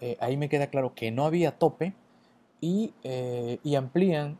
[0.00, 1.94] Eh, ahí me queda claro que no había tope
[2.60, 4.38] y, eh, y, amplían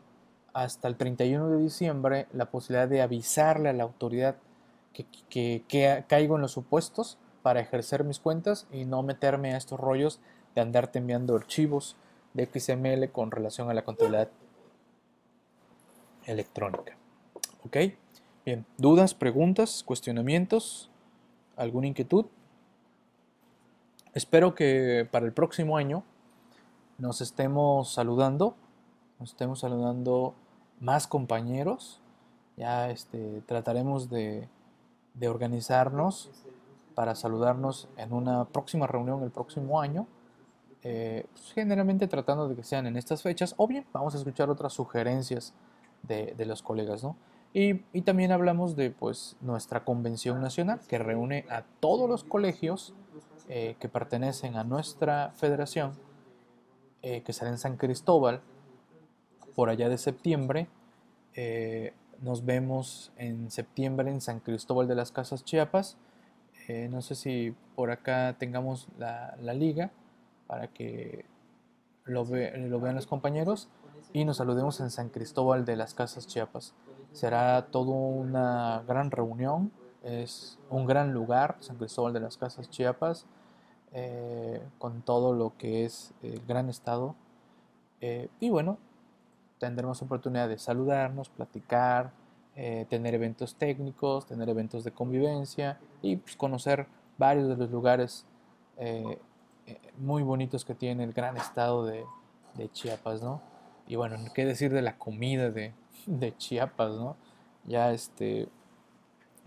[0.53, 4.37] hasta el 31 de diciembre la posibilidad de avisarle a la autoridad
[4.93, 5.05] que,
[5.67, 10.19] que, caigo en los supuestos para ejercer mis cuentas y no meterme a estos rollos
[10.55, 11.97] de andarte enviando archivos
[12.33, 14.29] de XML con relación a la contabilidad
[16.25, 16.95] electrónica.
[17.65, 17.77] ¿Ok?
[18.45, 20.91] Bien, dudas, preguntas, cuestionamientos,
[21.55, 22.25] alguna inquietud.
[24.13, 26.03] Espero que para el próximo año
[26.97, 28.55] nos estemos saludando,
[29.19, 30.35] nos estemos saludando
[30.83, 31.99] más compañeros.
[32.57, 34.47] Ya este, trataremos de,
[35.27, 36.29] organizarnos
[36.93, 40.05] para saludarnos en una próxima reunión el próximo año.
[40.83, 44.49] Eh, pues, generalmente tratando de que sean en estas fechas, o bien vamos a escuchar
[44.49, 45.53] otras sugerencias
[46.03, 47.15] de, de los colegas, ¿no?
[47.53, 52.95] Y, también hablamos de pues, nuestra convención nacional que reúne a todos los colegios
[53.47, 55.93] eh, que pertenecen a nuestra federación,
[57.03, 58.41] eh, que será en San Cristóbal,
[59.55, 60.67] por allá de septiembre.
[61.35, 65.97] Eh, nos vemos en septiembre en San Cristóbal de las Casas Chiapas.
[66.89, 69.91] no sé si por acá tengamos la, liga
[70.47, 71.25] para que
[72.05, 73.69] lo, lo vean los compañeros
[74.13, 76.73] y nos saludemos en San Cristóbal de las Casas Chiapas.
[77.11, 79.71] Será toda una gran reunión,
[80.03, 83.25] es un gran lugar, San Cristóbal de las Casas Chiapas,
[83.91, 87.15] eh, con todo lo que es el gran estado.
[88.01, 88.77] Eh, y bueno,
[89.63, 92.11] tendremos oportunidad de saludarnos, platicar,
[92.55, 98.25] eh, tener eventos técnicos, tener eventos de convivencia y pues, conocer varios de los lugares
[99.97, 102.03] muy bonitos que tiene el gran estado de,
[102.73, 103.41] Chiapas, ¿no?
[103.87, 105.73] Y bueno, qué decir de la comida de,
[106.37, 107.15] Chiapas, ¿no?
[107.65, 108.49] Ya este,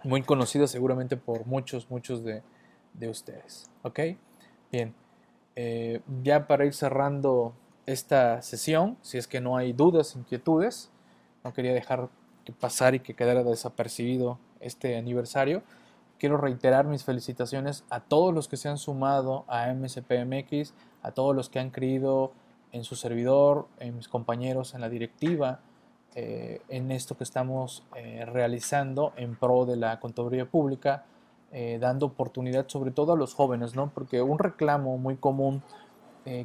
[0.04, 2.42] muy conocido seguramente por muchos, muchos de,
[2.94, 4.00] de ustedes, ¿ok?
[4.72, 4.94] Bien,
[5.58, 7.54] eh, ya para ir cerrando
[7.86, 10.90] esta sesión, si es que no hay dudas, inquietudes,
[11.44, 12.08] no quería dejar
[12.44, 15.62] que pasar y que quedara desapercibido este aniversario.
[16.18, 21.36] Quiero reiterar mis felicitaciones a todos los que se han sumado a MSPMX, a todos
[21.36, 22.32] los que han creído
[22.72, 25.60] en su servidor, en mis compañeros, en la directiva,
[26.14, 31.04] eh, en esto que estamos eh, realizando en pro de la contaduría pública,
[31.52, 33.90] eh, dando oportunidad sobre todo a los jóvenes, ¿no?
[33.90, 35.62] Porque un reclamo muy común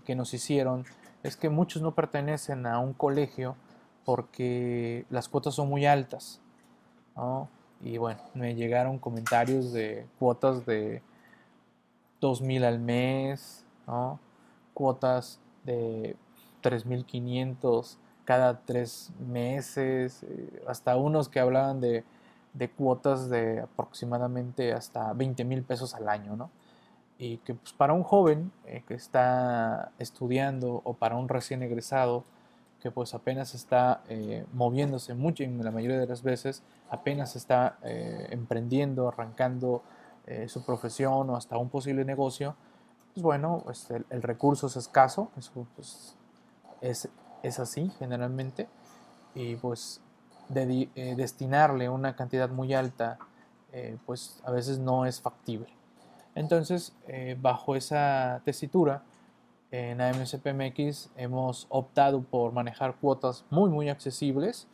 [0.06, 0.86] que nos hicieron
[1.24, 3.56] es que muchos no pertenecen a un colegio
[4.06, 6.40] porque las cuotas son muy altas,
[7.16, 7.50] ¿no?
[7.82, 11.02] Y bueno, me llegaron comentarios de cuotas de
[12.22, 14.20] 2.000 al mes, ¿no?
[14.74, 16.16] Cuotas de
[16.62, 17.98] 3.500
[18.32, 22.06] cada tres meses, eh, hasta unos que hablaban de,
[22.78, 26.50] cuotas de aproximadamente hasta 20 mil pesos al año, ¿no?
[27.22, 32.26] Y que pues, para un joven eh, que está estudiando o para un recién egresado
[32.82, 37.78] que pues apenas está eh, moviéndose mucho en la mayoría de las veces, apenas está
[37.84, 39.84] emprendiendo, arrancando
[40.48, 42.56] su profesión o hasta un posible negocio,
[43.14, 46.16] pues bueno, este, el, recurso es escaso, eso pues,
[46.80, 47.10] es,
[47.44, 48.70] es, así generalmente,
[49.36, 50.02] y pues
[50.56, 53.18] eh, destinarle una cantidad muy alta,
[53.74, 55.68] eh, pues a veces no es factible.
[56.36, 59.04] Entonces, eh, bajo esa tesitura,
[59.72, 64.68] en AMSPMX hemos optado por manejar cuotas muy, muy accesibles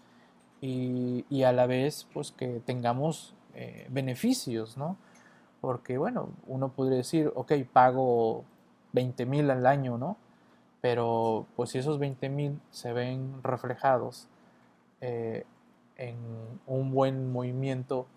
[0.61, 3.33] y, y a la vez, pues que tengamos
[3.89, 4.97] beneficios, ¿no?
[5.61, 8.43] Porque, bueno, uno podría decir, ok, pago
[8.93, 10.17] 20 mil al año, ¿no?
[10.81, 14.27] Pero, pues si esos 20 mil se ven reflejados
[15.01, 15.45] eh,
[15.97, 16.15] en
[16.65, 18.07] un buen movimiento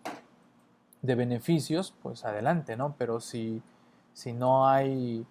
[1.03, 2.95] de beneficios, pues adelante, ¿no?
[2.99, 3.63] Pero si,
[4.13, 5.27] si no hay,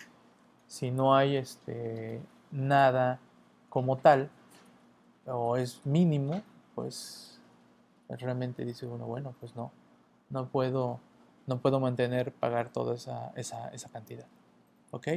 [0.68, 3.20] si no hay este, nada
[3.70, 4.30] como tal,
[5.26, 6.42] o es mínimo,
[6.76, 7.40] pues
[8.10, 9.72] realmente dice uno, bueno, pues no,
[10.30, 11.00] no puedo
[11.50, 14.28] no puedo mantener pagar toda esa, esa, esa cantidad.
[14.92, 15.08] ¿Ok?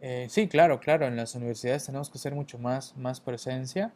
[0.00, 3.92] Eh, sí, claro, claro, en las universidades tenemos que hacer mucho más, más presencia,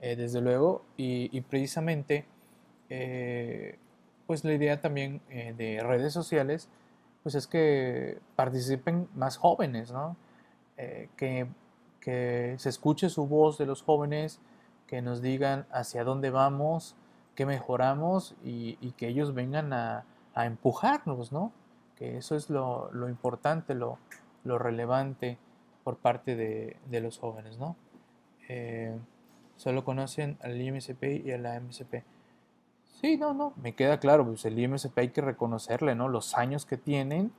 [0.00, 2.24] eh, desde luego, y, precisamente,
[2.88, 3.78] eh,
[4.30, 6.68] pues la idea también de redes sociales,
[7.24, 10.16] pues es que participen más jóvenes, ¿no?
[10.76, 11.48] que,
[12.00, 14.40] que se escuche su voz de los jóvenes,
[14.86, 16.94] que nos digan hacia dónde vamos,
[17.34, 21.52] qué mejoramos y que ellos vengan a, a empujarnos, ¿no?
[21.96, 23.98] Que eso es lo, importante, lo,
[24.44, 25.38] relevante
[25.84, 27.76] por parte de, los jóvenes, ¿no?
[28.48, 28.96] Eh,
[29.56, 32.04] solo conocen al IMSP y a la MSP.
[33.00, 36.08] Sí, no, no, me queda claro, pues el IMSP hay que reconocerle, ¿no?
[36.08, 37.32] Los años que tienen,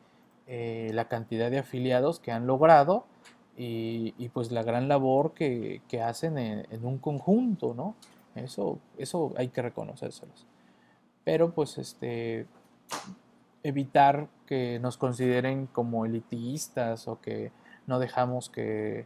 [0.48, 3.06] eh, la cantidad de afiliados que han logrado
[3.56, 7.96] y, pues la gran labor que, hacen en, en, un conjunto, ¿no?
[8.34, 10.48] Eso, eso hay que reconocérselos.
[11.24, 12.48] Pero pues este,
[13.64, 17.52] evitar que nos consideren como elitistas o que
[17.88, 19.06] no dejamos que,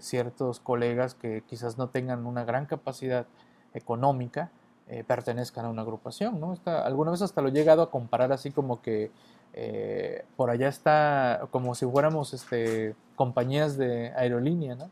[0.00, 3.26] ciertos colegas que quizás no tengan una gran capacidad
[3.74, 4.50] económica
[4.88, 6.40] eh, pertenezcan a una agrupación.
[6.40, 6.56] ¿no?
[6.64, 9.10] alguna vez hasta lo he llegado a comparar así como que
[9.52, 14.74] eh, por allá está como si fuéramos este, compañías de aerolínea.
[14.74, 14.90] ¿no?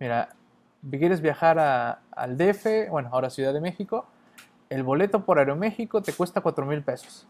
[0.00, 0.30] Mira,
[0.90, 1.58] quieres viajar
[2.10, 4.06] al DF, bueno, ahora Ciudad de México,
[4.70, 7.26] el boleto por Aeroméxico te cuesta 4 mil pesos.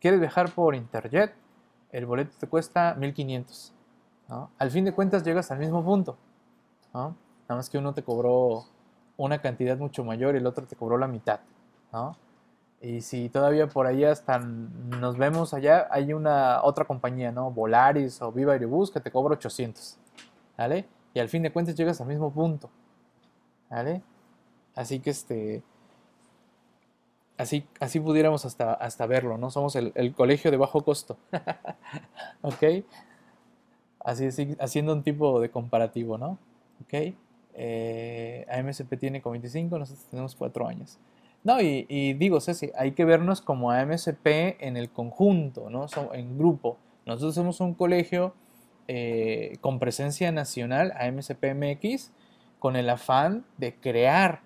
[0.00, 1.34] ¿Quieres viajar por Interjet?
[1.90, 3.72] El boleto te cuesta 1500.
[4.58, 6.16] Al fin de cuentas llegas al mismo punto.
[6.94, 7.14] Nada
[7.48, 8.64] más que uno te cobró
[9.24, 11.40] una cantidad mucho mayor y el otro te cobró la mitad.
[12.80, 17.50] Y si todavía por ahí hasta nos vemos allá, hay una otra compañía, ¿no?
[17.50, 19.98] Volaris o Viva Aerobús que te cobra 800,
[20.58, 20.88] ¿vale?
[21.14, 22.68] Y al fin de cuentas llegas al mismo punto,
[23.70, 24.02] ¿vale?
[24.74, 25.62] Así que este,
[27.36, 29.50] así, así pudiéramos hasta, hasta verlo, ¿no?
[29.50, 31.16] Somos el, colegio de bajo costo,
[32.42, 32.84] ¿ok?
[34.00, 36.38] Así, así, haciendo un tipo de comparativo, ¿no?
[36.82, 37.14] ¿Ok?
[37.54, 40.98] Eh, AMSP tiene como 25, nosotros tenemos 4 años.
[41.44, 44.26] No, y, digo, Ceci, hay que vernos como AMSP
[44.60, 45.86] en el conjunto, ¿no?
[46.12, 46.78] en grupo.
[47.04, 48.34] Nosotros somos un colegio
[48.86, 52.12] eh, con presencia nacional, AMSP MX,
[52.60, 54.42] con el afán de crear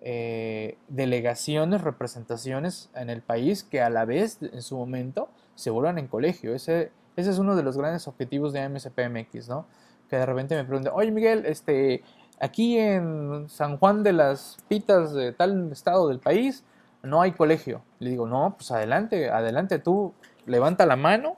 [0.00, 5.98] eh, delegaciones, representaciones en el país que a la vez, en su momento, se vuelvan
[5.98, 6.54] en colegio.
[6.54, 9.66] Ese, ese es uno de los grandes objetivos de AMSP MX, ¿no?
[10.08, 12.02] Que de repente me preguntan, oye Miguel, este,
[12.40, 16.64] Aquí en San Juan de las Pitas de tal estado del país
[17.02, 17.82] no hay colegio.
[17.98, 20.14] Le digo, no, pues adelante, adelante tú,
[20.46, 21.36] levanta la mano,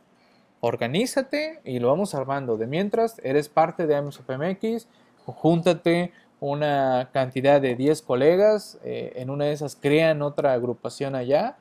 [0.61, 2.57] organízate y lo vamos armando.
[2.57, 4.87] De mientras, eres parte de AMSOPMX,
[5.27, 11.57] júntate una cantidad de 10 colegas, eh, en una de esas crean otra agrupación allá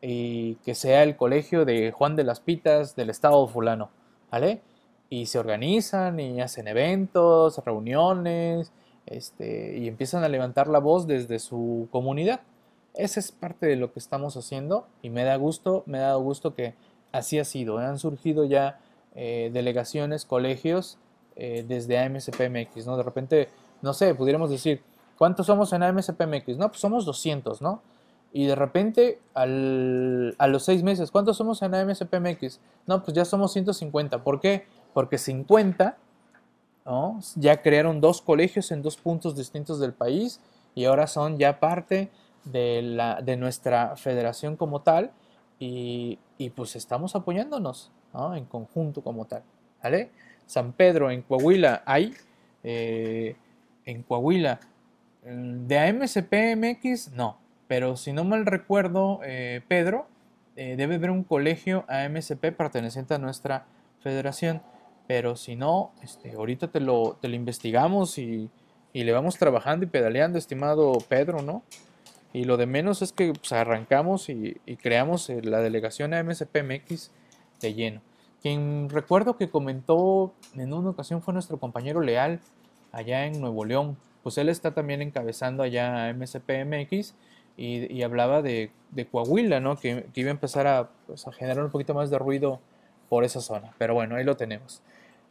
[0.00, 3.90] y que sea el colegio de Juan de las Pitas del estado fulano,
[4.30, 4.60] ¿vale?
[5.10, 8.72] Y se organizan y hacen eventos, reuniones,
[9.06, 12.40] este, y empiezan a levantar la voz desde su comunidad.
[12.94, 16.22] Esa es parte de lo que estamos haciendo y me da gusto, me ha dado
[16.22, 16.74] gusto que
[17.10, 17.78] así ha sido.
[17.78, 18.78] Han surgido ya
[19.14, 20.98] eh, delegaciones, colegios
[21.36, 22.96] eh, desde AMSPMX, ¿no?
[22.96, 23.48] De repente,
[23.80, 24.82] no sé, pudiéramos decir,
[25.16, 26.56] ¿cuántos somos en AMSPMX?
[26.58, 27.82] No, pues somos 200, ¿no?
[28.34, 32.60] Y de repente, al, a los seis meses, ¿cuántos somos en AMSPMX?
[32.86, 34.24] No, pues ya somos 150.
[34.24, 34.66] ¿Por qué?
[34.94, 35.96] Porque 50
[37.36, 40.40] ya crearon dos colegios en dos puntos distintos del país
[40.74, 42.10] y ahora son ya parte
[42.44, 45.12] de, la, de nuestra federación como tal
[45.58, 46.18] y,
[46.56, 47.92] pues estamos apoyándonos
[48.34, 49.42] en conjunto como tal.
[49.82, 50.10] ¿vale?
[50.46, 52.14] San Pedro en Coahuila hay,
[52.64, 53.36] eh,
[53.84, 54.58] en Coahuila,
[55.24, 60.06] de AMSPMX no, pero si no mal recuerdo, eh, Pedro,
[60.56, 63.66] eh, debe haber un colegio AMSP perteneciente a nuestra
[64.00, 64.62] federación.
[65.06, 68.50] Pero si no, este, ahorita te lo, te lo investigamos y,
[68.92, 71.62] y, le vamos trabajando y pedaleando, estimado Pedro, ¿no?
[72.32, 77.10] Y lo de menos es que pues, arrancamos y, y, creamos eh, la delegación AMSPMX
[77.60, 78.00] de lleno.
[78.40, 82.40] Quien recuerdo que comentó en una ocasión fue nuestro compañero Leal
[82.90, 83.96] allá en Nuevo León.
[84.22, 87.14] Pues él está también encabezando allá AMSPMX
[87.56, 89.76] y, y hablaba de, de, Coahuila, ¿no?
[89.76, 92.60] Que, que iba a empezar a, pues, a generar un poquito más de ruido
[93.12, 93.74] por esa zona.
[93.76, 94.80] Pero bueno, ahí lo tenemos.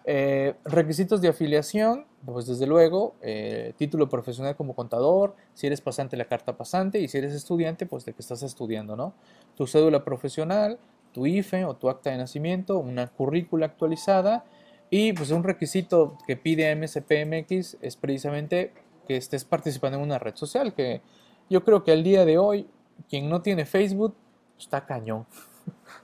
[0.06, 6.16] Eh, requisitos de afiliación, pues desde luego, eh, título profesional como contador, si eres pasante
[6.16, 9.16] la carta pasante y si eres estudiante, pues de que estás estudiando, ¿no?
[9.58, 10.78] Tu cédula profesional,
[11.12, 14.46] tu IFE o tu acta de nacimiento, una currícula actualizada
[14.92, 18.74] y pues un requisito que pide MSPMX es precisamente
[19.08, 21.02] que estés participando en una red social, que
[21.50, 22.68] yo creo que al día de hoy,
[23.10, 24.14] quien no tiene Facebook,
[24.60, 25.26] está cañón.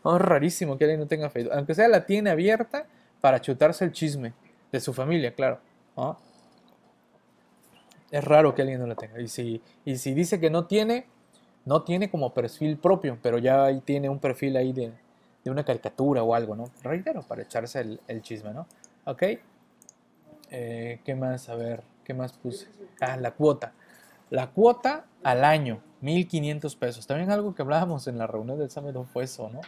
[0.03, 2.85] Es rarísimo que alguien no tenga Facebook, aunque sea la tiene abierta
[3.21, 4.33] para chutarse el chisme
[4.71, 5.59] de su familia, claro.
[8.11, 9.19] Es raro que alguien no la tenga.
[9.19, 11.07] Y si, y si dice que no tiene,
[11.65, 14.93] no tiene como perfil propio, pero ya ahí tiene un perfil ahí de,
[15.45, 16.65] una caricatura o algo, ¿no?
[16.83, 18.67] Reitero, para echarse el, chisme, ¿no?
[19.05, 19.23] ¿Ok?
[20.51, 21.47] Eh, ¿Qué más?
[21.47, 22.67] A ver, ¿qué más puse?
[22.99, 23.71] Ah, la cuota.
[24.29, 27.07] La cuota al año, 1.500 pesos.
[27.07, 29.61] También algo que hablábamos en la reunión del Samedon fue eso, ¿no?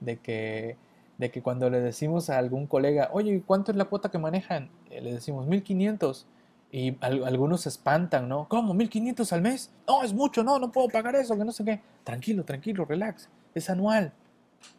[0.00, 0.76] De que
[1.18, 4.70] de que cuando le decimos a algún colega, oye, ¿cuánto es la cuota que manejan?
[4.90, 6.26] Eh, le decimos 1500
[6.72, 8.48] y algunos se espantan, ¿no?
[8.48, 8.74] ¿Cómo?
[8.74, 9.70] ¿1500 al mes?
[9.86, 11.80] No, es mucho, no, no puedo pagar eso, que no sé qué.
[12.02, 13.28] Tranquilo, tranquilo, relax.
[13.54, 14.12] Es anual.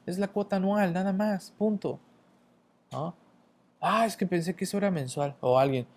[0.06, 2.00] Es la cuota anual, nada más, punto.
[3.80, 5.36] Ah, es que pensé que eso era mensual.
[5.40, 5.88] O alguien,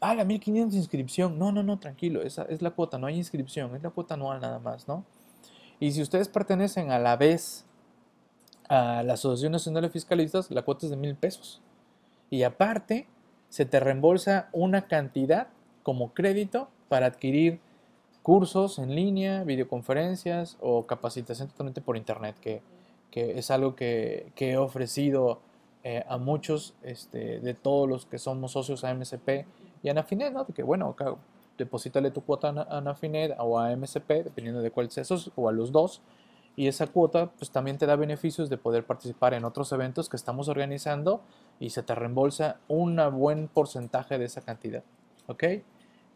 [0.00, 1.38] ah, la 1500 inscripción.
[1.38, 4.40] No, no, no, tranquilo, esa es la cuota, no hay inscripción, es la cuota anual
[4.40, 5.04] nada más, ¿no?
[5.80, 7.64] Y si ustedes pertenecen a la vez
[8.68, 11.60] a la Asociación Nacional de Fiscalistas, la cuota es de mil pesos.
[12.30, 13.06] Y aparte,
[13.48, 15.48] se te reembolsa una cantidad
[15.82, 17.60] como crédito para adquirir
[18.22, 22.62] cursos en línea, videoconferencias o capacitación totalmente por internet, que,
[23.12, 25.40] es algo que, he ofrecido
[25.82, 29.46] eh, a muchos este, de todos los que somos socios a MSP
[29.82, 30.44] y Anafinet, ¿no?
[30.44, 31.14] De que, bueno, acá,
[31.56, 35.04] deposítale tu cuota a Anafinet o a MSP, dependiendo de cuál sea,
[35.34, 36.02] o a los dos,
[36.58, 40.16] y esa cuota pues también te da beneficios de poder participar en otros eventos que
[40.16, 41.22] estamos organizando
[41.60, 44.82] y se te reembolsa un buen porcentaje de esa cantidad.
[45.28, 45.44] ¿Ok?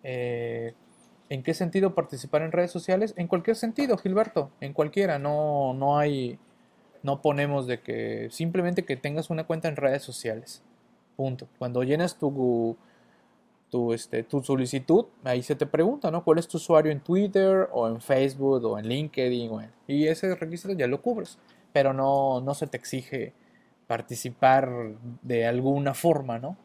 [0.02, 0.74] Eh,
[1.28, 3.14] ¿En qué sentido participar en redes sociales?
[3.16, 6.40] En cualquier sentido, Gilberto, en cualquiera, no, no hay,
[7.04, 10.64] no ponemos de que simplemente que tengas una cuenta en redes sociales.
[11.14, 11.46] Punto.
[11.58, 12.76] Cuando llenas tu,
[13.72, 16.22] tu, este, tu solicitud, ahí se te pregunta, ¿no?
[16.22, 19.50] ¿Cuál es tu usuario en Twitter o en Facebook o en LinkedIn?
[19.88, 21.38] y ese requisito ya lo cubres,
[21.72, 23.32] pero no, no se te exige
[23.86, 24.70] participar
[25.22, 26.58] de alguna forma, ¿no?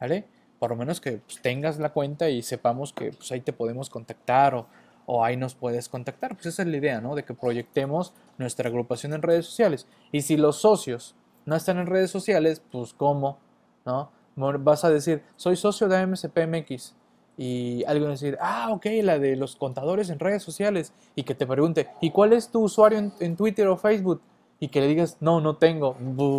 [0.00, 0.24] ¿Vale?
[0.62, 3.90] por lo menos que pues, tengas la cuenta y sepamos que pues, ahí te podemos
[3.90, 4.68] contactar o,
[5.06, 6.36] o, ahí nos puedes contactar.
[6.36, 7.16] Pues esa es la idea, ¿no?
[7.16, 9.88] De que proyectemos nuestra agrupación en redes sociales.
[10.12, 13.40] Y si los socios no están en redes sociales, pues ¿cómo?
[13.84, 14.12] ¿No?
[14.36, 16.94] Vas a decir, soy socio de AMCPMX.
[17.38, 20.92] Y alguien va a decir, ah, ok, la de los contadores en redes sociales.
[21.14, 24.20] Y que te pregunte, ¿y cuál es tu usuario en, Twitter o Facebook?
[24.60, 25.96] Y que le digas, no, no tengo.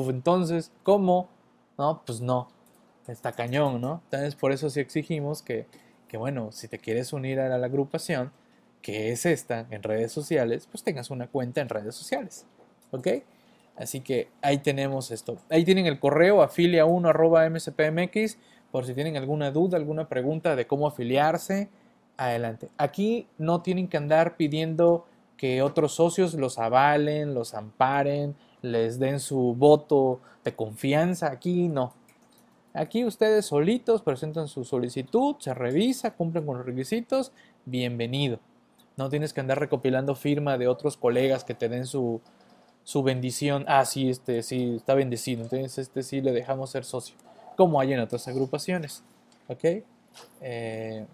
[0.10, 1.30] entonces, ¿cómo?
[1.78, 2.48] No, pues no
[3.08, 4.02] está cañón, ¿no?
[4.06, 5.66] Entonces por eso sí exigimos que,
[6.08, 8.32] que, bueno, si te quieres unir a la agrupación,
[8.82, 12.46] que es esta, en redes sociales, pues tengas una cuenta en redes sociales,
[12.92, 13.08] ¿ok?
[13.76, 15.38] Así que ahí tenemos esto.
[15.50, 18.38] Ahí tienen el correo afilia1
[18.72, 21.70] por si tienen alguna duda, alguna pregunta de cómo afiliarse,
[22.18, 22.70] adelante.
[22.78, 25.06] Aquí no tienen que andar pidiendo
[25.38, 31.32] que otros socios los avalen, los amparen, les den su voto de confianza.
[31.32, 31.94] Aquí no.
[32.74, 37.32] Aquí ustedes solitos presentan su solicitud, se revisa, cumplen con los requisitos,
[37.66, 38.40] bienvenido.
[38.98, 42.22] No tienes que andar recopilando firma de otros colegas que te den su,
[43.04, 43.66] bendición.
[43.68, 47.16] Ah, sí, este sí está bendecido, entonces este sí le dejamos ser socio,
[47.56, 49.04] como hay en otras agrupaciones.
[49.48, 49.84] ¿Ok?
[50.42, 51.06] Eh,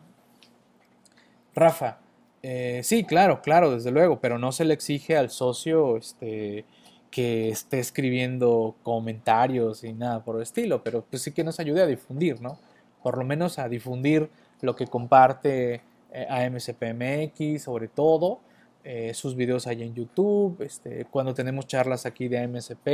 [1.56, 2.00] Rafa,
[2.42, 6.66] eh, sí, claro, claro, desde luego, pero no se le exige al socio este,
[7.12, 11.82] que esté escribiendo comentarios y nada por el estilo, pero pues sí que nos ayude
[11.82, 12.58] a difundir, ¿no?
[13.04, 14.30] Por lo menos a difundir
[14.62, 18.40] lo que comparte eh, AMCPMX, sobre todo,
[18.84, 22.88] eh, sus videos ahí en YouTube, este, cuando tenemos charlas aquí de AMCP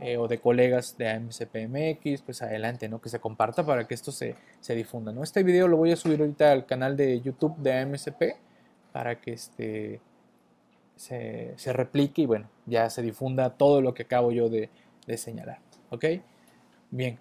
[0.00, 3.00] eh, o de colegas de AMCPMX, pues adelante, ¿no?
[3.00, 5.22] Que se comparta para que esto se, se, difunda, ¿no?
[5.22, 8.22] Este video lo voy a subir ahorita al canal de YouTube de AMCP
[8.92, 10.00] para que este
[10.96, 14.70] se, replique y bueno, ya se difunda todo lo que acabo yo de,
[15.16, 15.58] señalar.
[15.90, 16.04] ¿Ok?
[16.90, 17.18] Bien.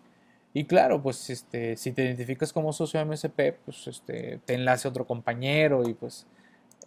[0.53, 5.07] Y claro, pues este, si te identificas como socio MSP, pues este, te enlace otro
[5.07, 6.27] compañero y pues,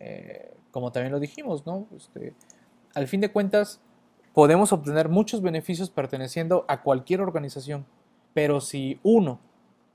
[0.04, 1.86] eh, como también lo dijimos, ¿no?
[1.96, 2.34] Este,
[2.94, 3.80] al fin de cuentas,
[4.34, 7.86] podemos obtener muchos beneficios perteneciendo a cualquier organización,
[8.34, 9.40] pero si uno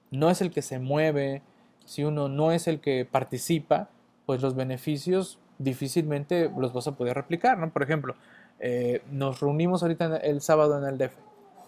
[0.09, 1.43] no es el que se mueve,
[1.85, 3.89] si uno no es el que participa,
[4.25, 7.69] pues los beneficios difícilmente los vas a poder replicar, ¿no?
[7.69, 8.15] Por ejemplo,
[8.59, 11.13] eh, nos reunimos ahorita el sábado en el DF,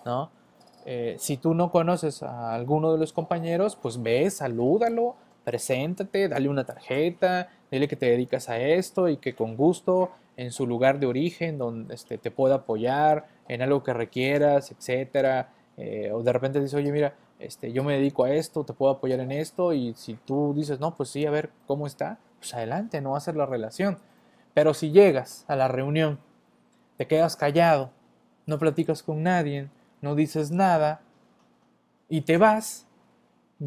[0.05, 0.31] ¿no?
[0.85, 6.49] Eh, si tú no conoces a alguno de los compañeros, pues ve, salúdalo, preséntate, dale
[6.49, 10.99] una tarjeta, dile que te dedicas a esto y que con gusto en su lugar
[10.99, 15.53] de origen, donde este, te pueda apoyar en algo que requieras, etcétera.
[15.77, 18.91] Eh, o de repente dice, oye, mira, este, yo me dedico a esto, te puedo
[18.91, 22.53] apoyar en esto, y si tú dices, no, pues sí, a ver cómo está, pues
[22.53, 23.97] adelante, no va la relación.
[24.53, 26.19] Pero si llegas a la reunión,
[26.97, 27.91] te quedas callado,
[28.45, 29.69] no platicas con nadie,
[30.01, 31.01] no dices nada
[32.09, 32.85] y te vas,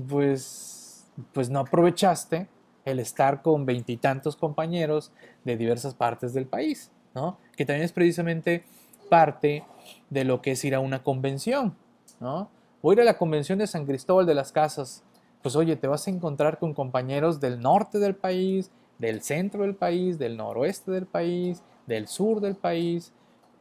[0.08, 2.48] pues, pues no aprovechaste
[2.84, 5.12] el estar con veintitantos compañeros
[5.44, 7.38] de diversas partes del país, ¿no?
[7.56, 8.64] Que también es precisamente
[9.08, 9.64] parte
[10.10, 11.74] de lo que es ir a una convención,
[12.20, 12.50] ¿no?
[12.82, 15.02] O ir a la convención de San Cristóbal de las Casas
[15.44, 19.74] pues oye, te vas a encontrar con compañeros del norte del país, del centro del
[19.74, 23.12] país, del noroeste del país, del sur del país,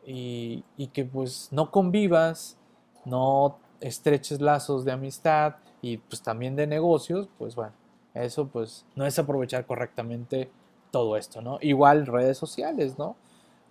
[0.05, 0.63] y,
[0.93, 2.57] que pues no convivas,
[3.03, 7.73] no estreches lazos de amistad y pues también de negocios, pues bueno,
[8.13, 10.49] eso pues no es aprovechar correctamente
[10.91, 11.57] todo esto, ¿no?
[11.61, 13.15] Igual redes sociales, ¿no?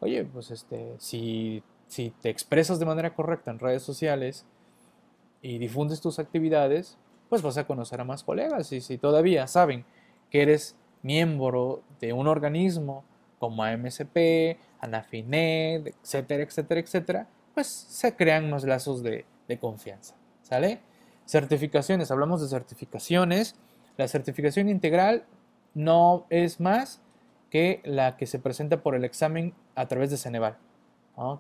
[0.01, 4.45] Oye, pues este, si, si te expresas de manera correcta en redes sociales
[5.41, 8.73] y difundes tus actividades, pues vas a conocer a más colegas.
[8.73, 9.85] Y si todavía saben
[10.31, 13.05] que eres miembro de un organismo
[13.39, 20.15] como AMSP, ANAFINED, etcétera, etcétera, etcétera, pues se crean unos lazos de, de confianza.
[20.43, 20.81] ¿Sale?
[21.27, 23.55] Certificaciones, hablamos de certificaciones.
[23.97, 25.25] La certificación integral
[25.75, 27.01] no es más
[27.51, 30.57] que la que se presenta por el examen a través de Ceneval,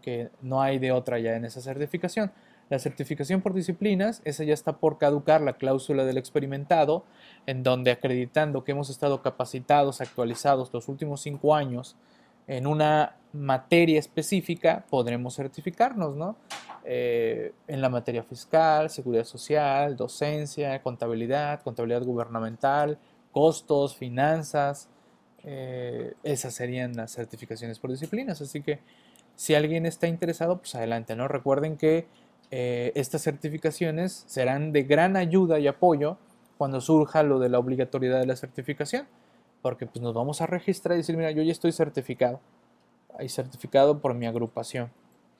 [0.02, 2.32] que no hay de otra ya en esa certificación.
[2.68, 7.04] La certificación por disciplinas, esa ya está por caducar la cláusula del experimentado,
[7.46, 11.96] en donde acreditando que hemos estado capacitados, actualizados los últimos cinco años
[12.46, 16.36] en una materia específica, podremos certificarnos, ¿no?
[16.84, 22.98] Eh, en la materia fiscal, seguridad social, docencia, contabilidad, contabilidad gubernamental,
[23.30, 24.88] costos, finanzas.
[25.44, 28.40] eh, esas serían las certificaciones por disciplinas.
[28.40, 28.78] Así que
[29.34, 31.26] si alguien está interesado, pues adelante, ¿no?
[31.28, 32.06] Recuerden que
[32.50, 36.18] eh, estas certificaciones serán de gran ayuda y apoyo
[36.58, 39.06] cuando surja lo de la obligatoriedad de la certificación,
[39.62, 42.40] porque pues nos vamos a registrar y decir, mira, yo ya estoy certificado,
[43.18, 44.90] hay certificado por mi agrupación,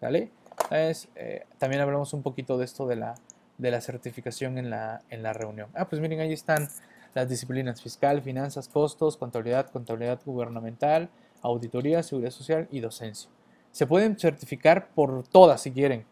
[0.01, 0.31] ¿sale?
[0.65, 3.15] Entonces, eh, también hablamos un poquito de esto de la,
[3.59, 5.69] de la certificación en la, en la reunión.
[5.75, 6.69] Ah, pues miren, ahí están
[7.15, 11.11] las disciplinas fiscal, finanzas, costos, contabilidad, contabilidad gubernamental,
[11.43, 13.29] auditoría, seguridad social y docencia.
[13.71, 16.05] Se pueden certificar por todas si quieren,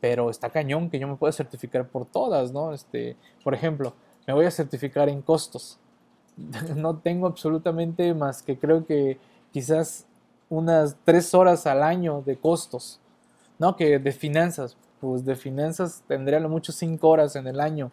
[0.00, 2.72] pero está cañón que yo me pueda certificar por todas, ¿no?
[2.72, 3.94] Este, por ejemplo,
[4.26, 5.78] me voy a certificar en costos.
[6.76, 9.18] No tengo absolutamente más que creo que
[9.52, 10.06] quizás
[10.48, 13.00] unas tres horas al año de costos,
[13.58, 13.76] ¿no?
[13.76, 17.90] Que de finanzas, pues de finanzas tendría lo mucho cinco horas en el año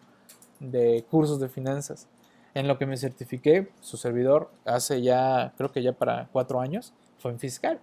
[0.60, 2.08] de cursos de finanzas.
[2.54, 6.92] En lo que me certifiqué, su servidor, hace ya, creo que ya para cuatro años,
[7.18, 7.80] fue en fiscal.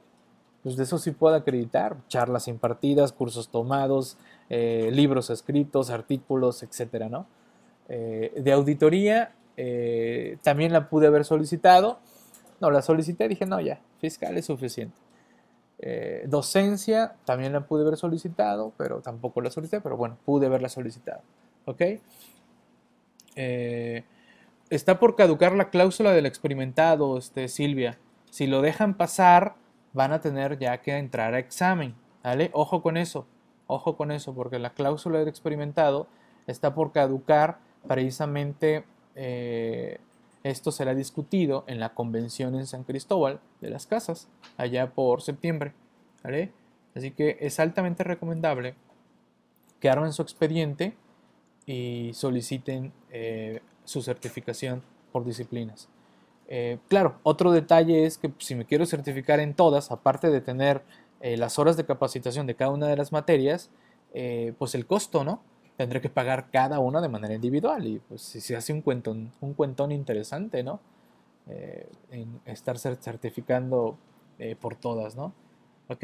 [0.62, 4.18] Pues de eso sí puedo acreditar, charlas impartidas, cursos tomados,
[4.50, 7.26] eh, libros escritos, artículos, etcétera, ¿no?
[7.88, 9.32] Eh, de auditoría
[9.62, 12.00] eh, también la pude haber solicitado.
[12.62, 14.96] No, la solicité, dije, no, ya, fiscal es suficiente.
[15.80, 20.70] Eh, docencia también la pude haber solicitado, pero tampoco la solicité, pero bueno, pude haberla
[20.70, 21.24] solicitado.
[21.66, 21.82] ¿Ok?
[23.36, 24.06] Eh,
[24.70, 27.98] está por caducar la cláusula del experimentado, este, Silvia.
[28.30, 29.56] Si lo dejan pasar,
[29.92, 31.96] van a tener ya que entrar a examen.
[32.24, 32.50] ¿Vale?
[32.54, 33.28] Ojo con eso.
[33.68, 36.08] Ojo con eso, porque la cláusula del experimentado
[36.48, 37.58] está por caducar
[37.90, 38.86] precisamente.
[39.16, 40.00] Eh,
[40.44, 45.74] esto será discutido en la convención en San Cristóbal de las Casas, allá por septiembre.
[46.96, 48.76] Así que es altamente recomendable
[49.80, 50.96] que armen su expediente
[51.66, 54.82] y soliciten eh, su certificación
[55.12, 55.88] por disciplinas.
[56.48, 60.82] Eh, claro, otro detalle es que si me quiero certificar en todas, aparte de tener
[61.22, 63.70] las horas de capacitación de cada una de las materias,
[64.58, 65.42] pues el costo, ¿no?
[65.80, 69.32] Tendré que pagar cada una de manera individual y pues si se hace un cuentón,
[69.40, 70.82] un cuentón interesante, ¿no?
[71.48, 73.98] Eh, en estar cer- certificando
[74.40, 75.32] eh, por todas, ¿no?
[75.88, 76.04] ¿Ok?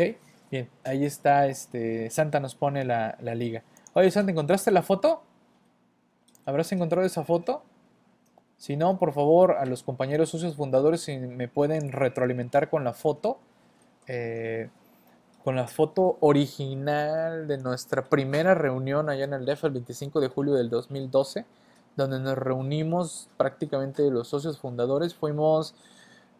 [0.49, 3.63] Bien, ahí está, este, Santa nos pone la, la liga.
[3.93, 5.23] Oye, Santa, ¿encontraste la foto?
[6.45, 7.61] ¿Habrás encontrado esa foto?
[8.55, 12.93] Si no, por favor, a los compañeros socios fundadores, si me pueden retroalimentar con la
[12.93, 13.39] foto,
[14.07, 14.69] eh,
[15.45, 20.27] con la foto original de nuestra primera reunión allá en el DEF el 25 de
[20.27, 21.45] julio del 2012,
[21.95, 25.13] donde nos reunimos prácticamente los socios fundadores.
[25.13, 25.75] Fuimos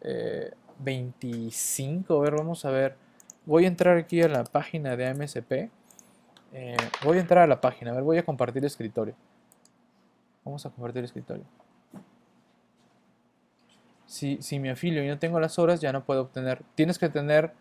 [0.00, 0.50] eh,
[0.80, 2.96] 25, a ver, vamos a ver.
[3.44, 5.52] Voy a entrar aquí a la página de AMSP.
[6.52, 9.14] Eh, voy a entrar a la página, a ver, voy a compartir escritorio.
[10.44, 11.44] Vamos a compartir escritorio.
[14.04, 16.64] Si, si me afilio y no tengo las horas, ya no puedo obtener.
[16.74, 17.52] Tienes que tener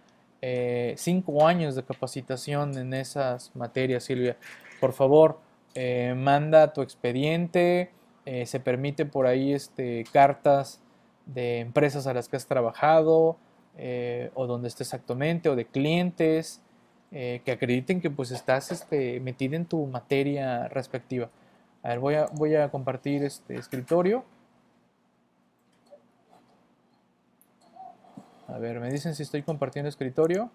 [0.95, 4.37] 5 años de capacitación en esas materias, Silvia.
[4.79, 5.39] Por favor,
[5.75, 7.91] eh, manda tu expediente.
[8.25, 10.81] eh, se permite por ahí este, cartas
[11.27, 13.37] de empresas a las que has trabajado
[13.77, 16.61] eh, o donde estés actualmente o de clientes
[17.11, 21.29] eh, que acrediten que pues estás este, metida en tu materia respectiva.
[21.83, 24.23] A ver, voy a, voy a compartir este escritorio.
[28.47, 30.51] A ver, me dicen si estoy compartiendo escritorio.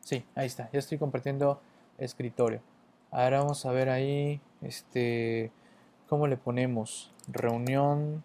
[0.00, 1.60] Sí, ahí está, ya estoy compartiendo
[1.98, 2.60] escritorio.
[3.12, 5.52] Ahora vamos a ver ahí, este,
[6.08, 7.12] ¿cómo le ponemos?
[7.28, 8.24] Reunión.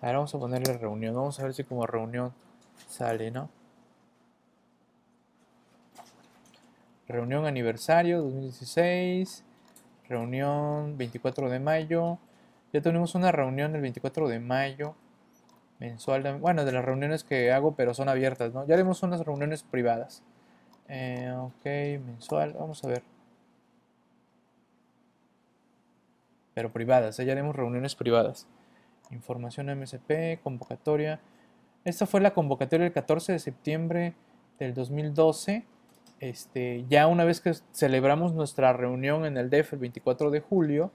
[0.00, 1.14] Ahora vamos a ponerle reunión.
[1.14, 2.32] Vamos a ver si como reunión
[2.88, 3.48] sale, ¿no?
[7.06, 9.44] Reunión aniversario 2016.
[10.08, 12.18] Reunión 24 de mayo.
[12.72, 14.96] Ya tenemos una reunión el 24 de mayo
[15.82, 18.64] mensual, bueno, de las reuniones que hago, pero son abiertas, ¿no?
[18.66, 20.22] Ya haremos unas reuniones privadas.
[20.88, 23.02] Eh, ok, mensual, vamos a ver.
[26.54, 27.24] Pero privadas, ¿eh?
[27.24, 28.46] ya haremos reuniones privadas.
[29.10, 31.20] Información MSP, convocatoria.
[31.84, 34.14] Esta fue la convocatoria del 14 de septiembre
[34.60, 35.64] del 2012.
[36.20, 40.92] Este, ya una vez que celebramos nuestra reunión en el DEF el 24 de julio,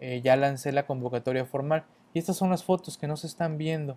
[0.00, 1.84] eh, ya lancé la convocatoria formal.
[2.12, 3.96] Y estas son las fotos que no se están viendo.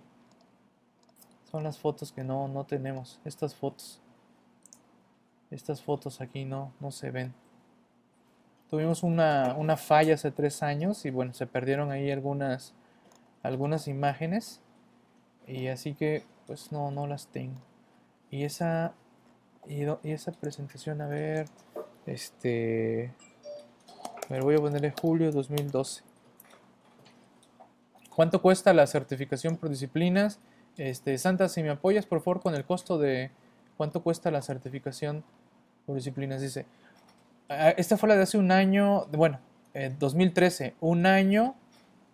[1.50, 3.20] Son las fotos que no, no tenemos.
[3.24, 4.02] Estas fotos.
[5.50, 7.34] Estas fotos aquí no, no se ven.
[8.70, 12.74] Tuvimos una, una falla hace tres años y bueno, se perdieron ahí algunas,
[13.43, 14.60] algunas imágenes.
[15.48, 17.62] Y así que pues no, no las tengo.
[18.30, 18.93] Y esa,
[19.68, 21.48] y, y esa presentación, a ver,
[22.06, 23.14] este...
[24.30, 26.04] Ver, voy a ponerle julio 2012.
[28.14, 30.39] ¿Cuánto cuesta la certificación por disciplinas?
[30.78, 33.32] Este, Santa, si me apoyas por favor con el costo de
[33.78, 35.23] cuánto cuesta la certificación
[35.86, 36.65] por disciplinas, dice.
[37.49, 39.39] Ah, esta fue la de hace un año, bueno,
[39.99, 41.55] 2013, un año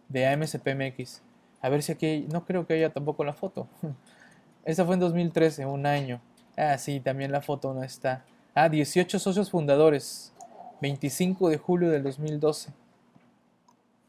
[0.09, 1.22] de AMCPMX.
[1.61, 3.68] A ver si aquí, no creo que haya tampoco la foto.
[4.66, 6.22] Esta fue en 2013, un año.
[6.55, 8.26] Ah, sí, también la foto no está.
[8.53, 10.34] Ah, 18 socios fundadores,
[10.82, 12.72] 25 de julio del 2012.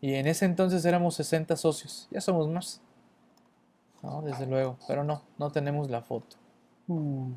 [0.01, 2.09] Y en ese entonces éramos 60 socios.
[2.11, 2.81] Ya somos más.
[4.05, 4.77] No, desde luego.
[4.87, 6.37] Pero no, no tenemos la foto.
[6.89, 7.33] Uh.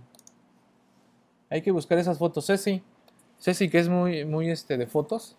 [1.49, 2.45] Hay que buscar esas fotos.
[2.45, 2.83] Ceci.
[3.39, 5.37] Ceci, que es muy, muy este, de fotos.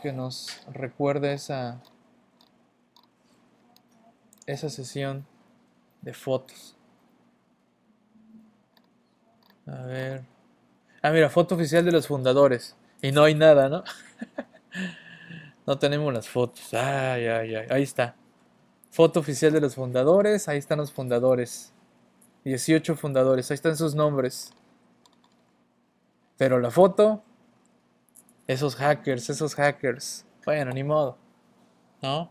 [0.00, 1.80] Que nos recuerda esa,
[4.46, 5.26] esa sesión
[6.00, 6.74] de fotos.
[9.66, 10.24] A ver.
[11.02, 12.76] Ah, mira, foto oficial de los fundadores.
[13.02, 13.84] Y no hay nada, ¿no?
[15.66, 16.72] no tenemos las fotos.
[16.72, 17.66] Ay, ay, ay.
[17.68, 18.16] Ahí está.
[18.92, 20.48] Foto oficial de los fundadores.
[20.48, 21.72] Ahí están los fundadores.
[22.44, 23.50] 18 fundadores.
[23.50, 24.52] Ahí están sus nombres.
[26.36, 27.22] Pero la foto.
[28.46, 30.26] Esos hackers, esos hackers.
[30.44, 31.16] Bueno, ni modo.
[32.02, 32.30] ¿No?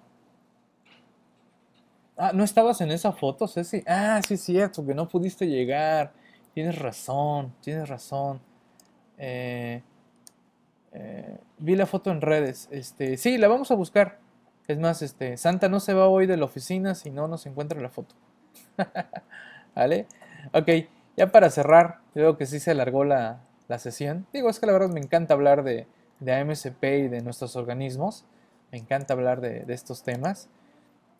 [2.15, 3.83] Ah, ¿no estabas en esa foto, Ceci?
[3.87, 6.13] Ah, sí es cierto, que no pudiste llegar.
[6.53, 8.39] Tienes razón, tienes razón.
[9.17, 9.81] Eh,
[10.91, 12.67] eh, vi la foto en redes.
[12.69, 14.19] Este, sí, la vamos a buscar.
[14.67, 17.79] Es más, este, Santa no se va hoy de la oficina si no nos encuentra
[17.81, 18.15] la foto.
[19.75, 20.07] ¿Vale?
[20.53, 20.69] Ok,
[21.17, 23.41] ya para cerrar, creo que sí se alargó la,
[23.77, 24.27] sesión.
[24.33, 25.87] Digo, es que la verdad me encanta hablar de,
[26.19, 28.25] de AMCP y de nuestros organismos.
[28.69, 30.49] Me encanta hablar de, estos temas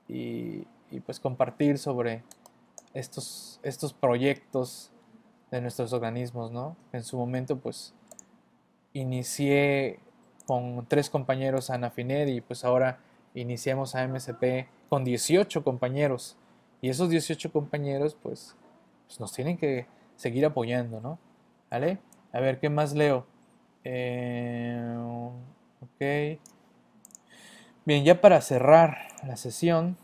[0.09, 2.23] y, y, pues compartir sobre
[2.93, 4.91] estos, estos proyectos
[5.49, 6.75] de nuestros organismos, ¿no?
[6.91, 7.93] En su momento, pues,
[8.93, 9.99] inicié
[10.45, 12.99] con tres compañeros a Anafinet y pues ahora
[13.33, 16.37] iniciamos a MSP con 18 compañeros.
[16.81, 18.55] Y esos 18 compañeros, pues,
[19.07, 21.19] pues, nos tienen que seguir apoyando, ¿no?
[21.69, 21.99] ¿Vale?
[22.33, 23.25] A ver, ¿qué más leo?
[23.83, 24.95] Eh,
[25.81, 26.39] ok.
[27.85, 29.97] Bien, ya para cerrar la sesión,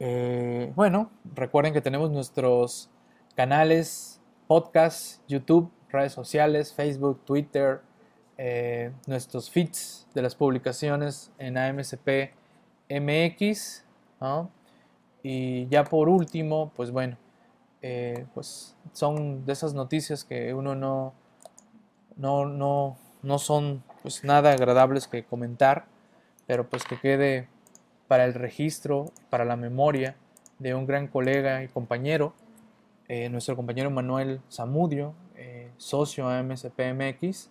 [0.00, 2.90] Eh, bueno, recuerden que tenemos nuestros
[3.36, 7.80] canales, podcast, YouTube, redes sociales, Facebook, Twitter,
[8.38, 12.32] eh, nuestros feeds de las publicaciones en AMCP
[12.88, 13.84] MX.
[15.22, 17.16] Y ya por último, pues bueno,
[17.82, 21.12] eh, pues son de esas noticias que uno no,
[22.16, 25.86] no, no, no son pues nada agradables que comentar,
[26.46, 27.48] pero pues que quede
[28.08, 30.16] para el registro, para la memoria
[30.58, 32.34] de un gran colega y compañero,
[33.08, 37.50] eh, nuestro compañero Manuel Zamudio, eh, socio AMSPMX,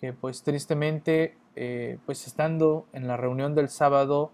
[0.00, 4.32] que pues tristemente, eh, pues estando en la reunión del sábado,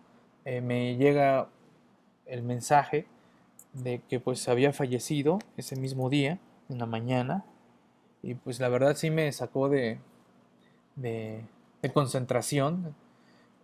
[0.63, 1.49] me llega
[2.25, 3.07] el mensaje
[3.73, 6.39] de que pues había fallecido ese mismo día,
[6.69, 7.45] en la mañana,
[8.23, 9.99] y pues la verdad sí me sacó de,
[10.95, 11.43] de
[11.93, 12.95] concentración,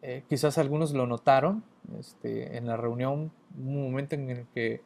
[0.03, 1.62] eh, quizás algunos lo notaron
[1.98, 4.82] este, en la reunión, un momento en el que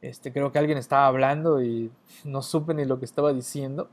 [0.00, 1.90] este, creo que alguien estaba hablando y
[2.24, 3.88] no supe ni lo que estaba diciendo.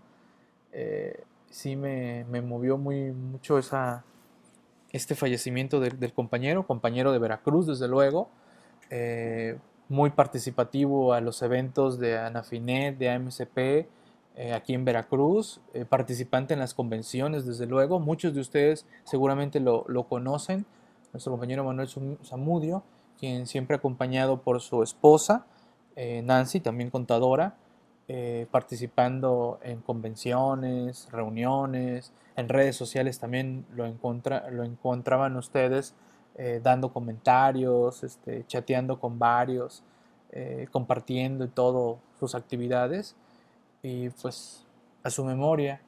[0.72, 4.04] Eh, sí me, movió muy mucho esa,
[4.92, 8.30] este fallecimiento del, compañero, compañero de Veracruz, desde luego.
[8.90, 9.58] Eh,
[9.90, 13.58] muy participativo a los eventos de Anafinet, de AMCP,
[14.36, 18.00] eh, aquí en Veracruz, eh, participante en las convenciones, desde luego.
[18.00, 20.66] Muchos de ustedes seguramente lo, conocen.
[21.14, 21.88] Nuestro compañero Manuel
[22.26, 22.84] Zamudio,
[23.18, 25.46] quien siempre acompañado por su esposa,
[25.96, 27.56] Nancy, también contadora,
[28.52, 35.94] participando en convenciones, reuniones, en redes sociales también lo, lo encontraban ustedes
[36.62, 39.84] dando comentarios, este, chateando con varios,
[40.72, 43.16] compartiendo y todo sus actividades.
[43.82, 44.66] Y pues
[45.04, 45.82] a su memoria,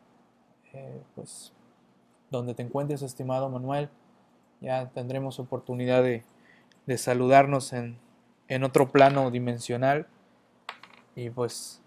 [0.74, 1.52] eh, pues
[2.30, 3.90] donde te encuentres, estimado Manuel,
[4.62, 6.24] ya tendremos oportunidad de,
[6.98, 7.98] saludarnos en,
[8.64, 10.08] otro plano dimensional.
[11.16, 11.82] Y pues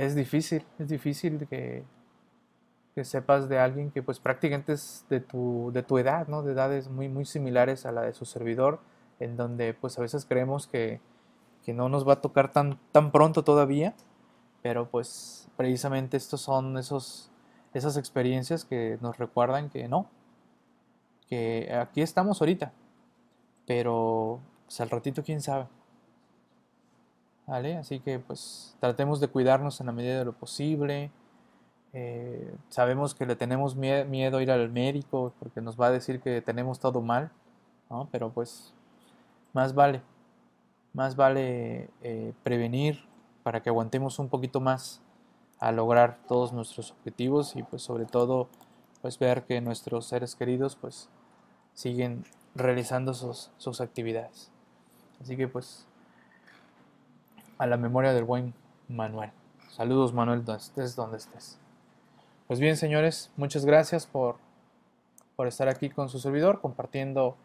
[0.00, 1.84] es difícil, es difícil que,
[2.94, 6.42] que sepas de alguien que pues prácticamente es de tu, de tu edad, ¿no?
[6.42, 8.80] De edades muy, muy similares a la de su servidor,
[9.18, 11.02] en donde pues a veces creemos que,
[11.62, 13.94] que no nos va a tocar tan, tan pronto todavía,
[14.62, 17.30] pero pues precisamente estos son esos,
[17.74, 20.08] esas experiencias que nos recuerdan que no,
[21.28, 22.72] que aquí estamos ahorita,
[23.66, 25.66] pero pues, al ratito quién sabe.
[27.50, 27.76] ¿Vale?
[27.76, 31.10] Así que pues tratemos de cuidarnos en la medida de lo posible.
[31.92, 36.20] Eh, sabemos que le tenemos miedo a ir al médico porque nos va a decir
[36.20, 37.32] que tenemos todo mal,
[37.90, 38.08] ¿no?
[38.12, 38.72] pero pues
[39.52, 40.00] más vale,
[40.92, 43.00] más vale eh, prevenir
[43.42, 45.02] para que aguantemos un poquito más
[45.58, 48.48] a lograr todos nuestros objetivos y pues sobre todo
[49.02, 51.08] pues ver que nuestros seres queridos pues
[51.74, 52.22] siguen
[52.54, 54.52] realizando sus, sus actividades.
[55.20, 55.88] Así que pues
[57.60, 58.54] a la memoria del buen
[58.88, 59.30] Manuel.
[59.68, 61.58] Saludos Manuel, donde estés, donde estés.
[62.46, 64.36] Pues bien, señores, muchas gracias por,
[65.36, 67.36] por estar aquí con su servidor, compartiendo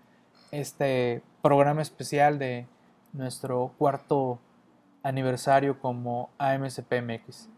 [0.51, 2.66] este programa especial de
[3.11, 4.39] nuestro cuarto
[5.03, 7.49] aniversario como AMCPMX.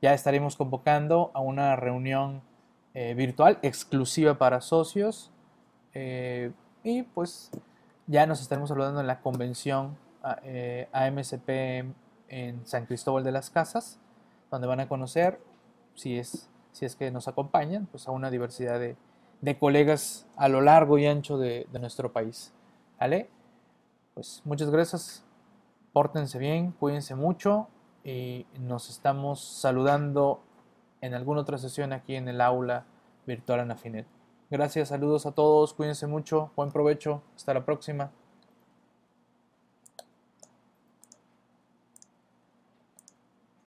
[0.00, 2.40] Ya estaremos convocando a una reunión
[2.94, 5.30] eh, virtual exclusiva para socios
[5.92, 6.52] eh,
[6.82, 7.50] y pues
[8.06, 10.07] ya nos estaremos saludando en la convención
[10.42, 11.94] eh, AMCP
[12.28, 13.98] en San Cristóbal de las Casas,
[14.50, 15.40] donde van a conocer,
[15.94, 16.48] si es
[16.78, 18.96] si es que nos acompañan, pues a una diversidad de,
[19.58, 22.52] colegas a lo largo y ancho de, nuestro país.
[23.00, 23.28] ¿Vale?
[24.14, 25.24] Pues muchas gracias,
[25.92, 27.68] pórtense bien, cuídense mucho
[28.04, 30.40] y nos estamos saludando
[31.00, 32.84] en alguna otra sesión aquí en el aula
[33.26, 34.06] virtual Anafinet.
[34.48, 38.12] Gracias, saludos a todos, cuídense mucho, buen provecho, hasta la próxima.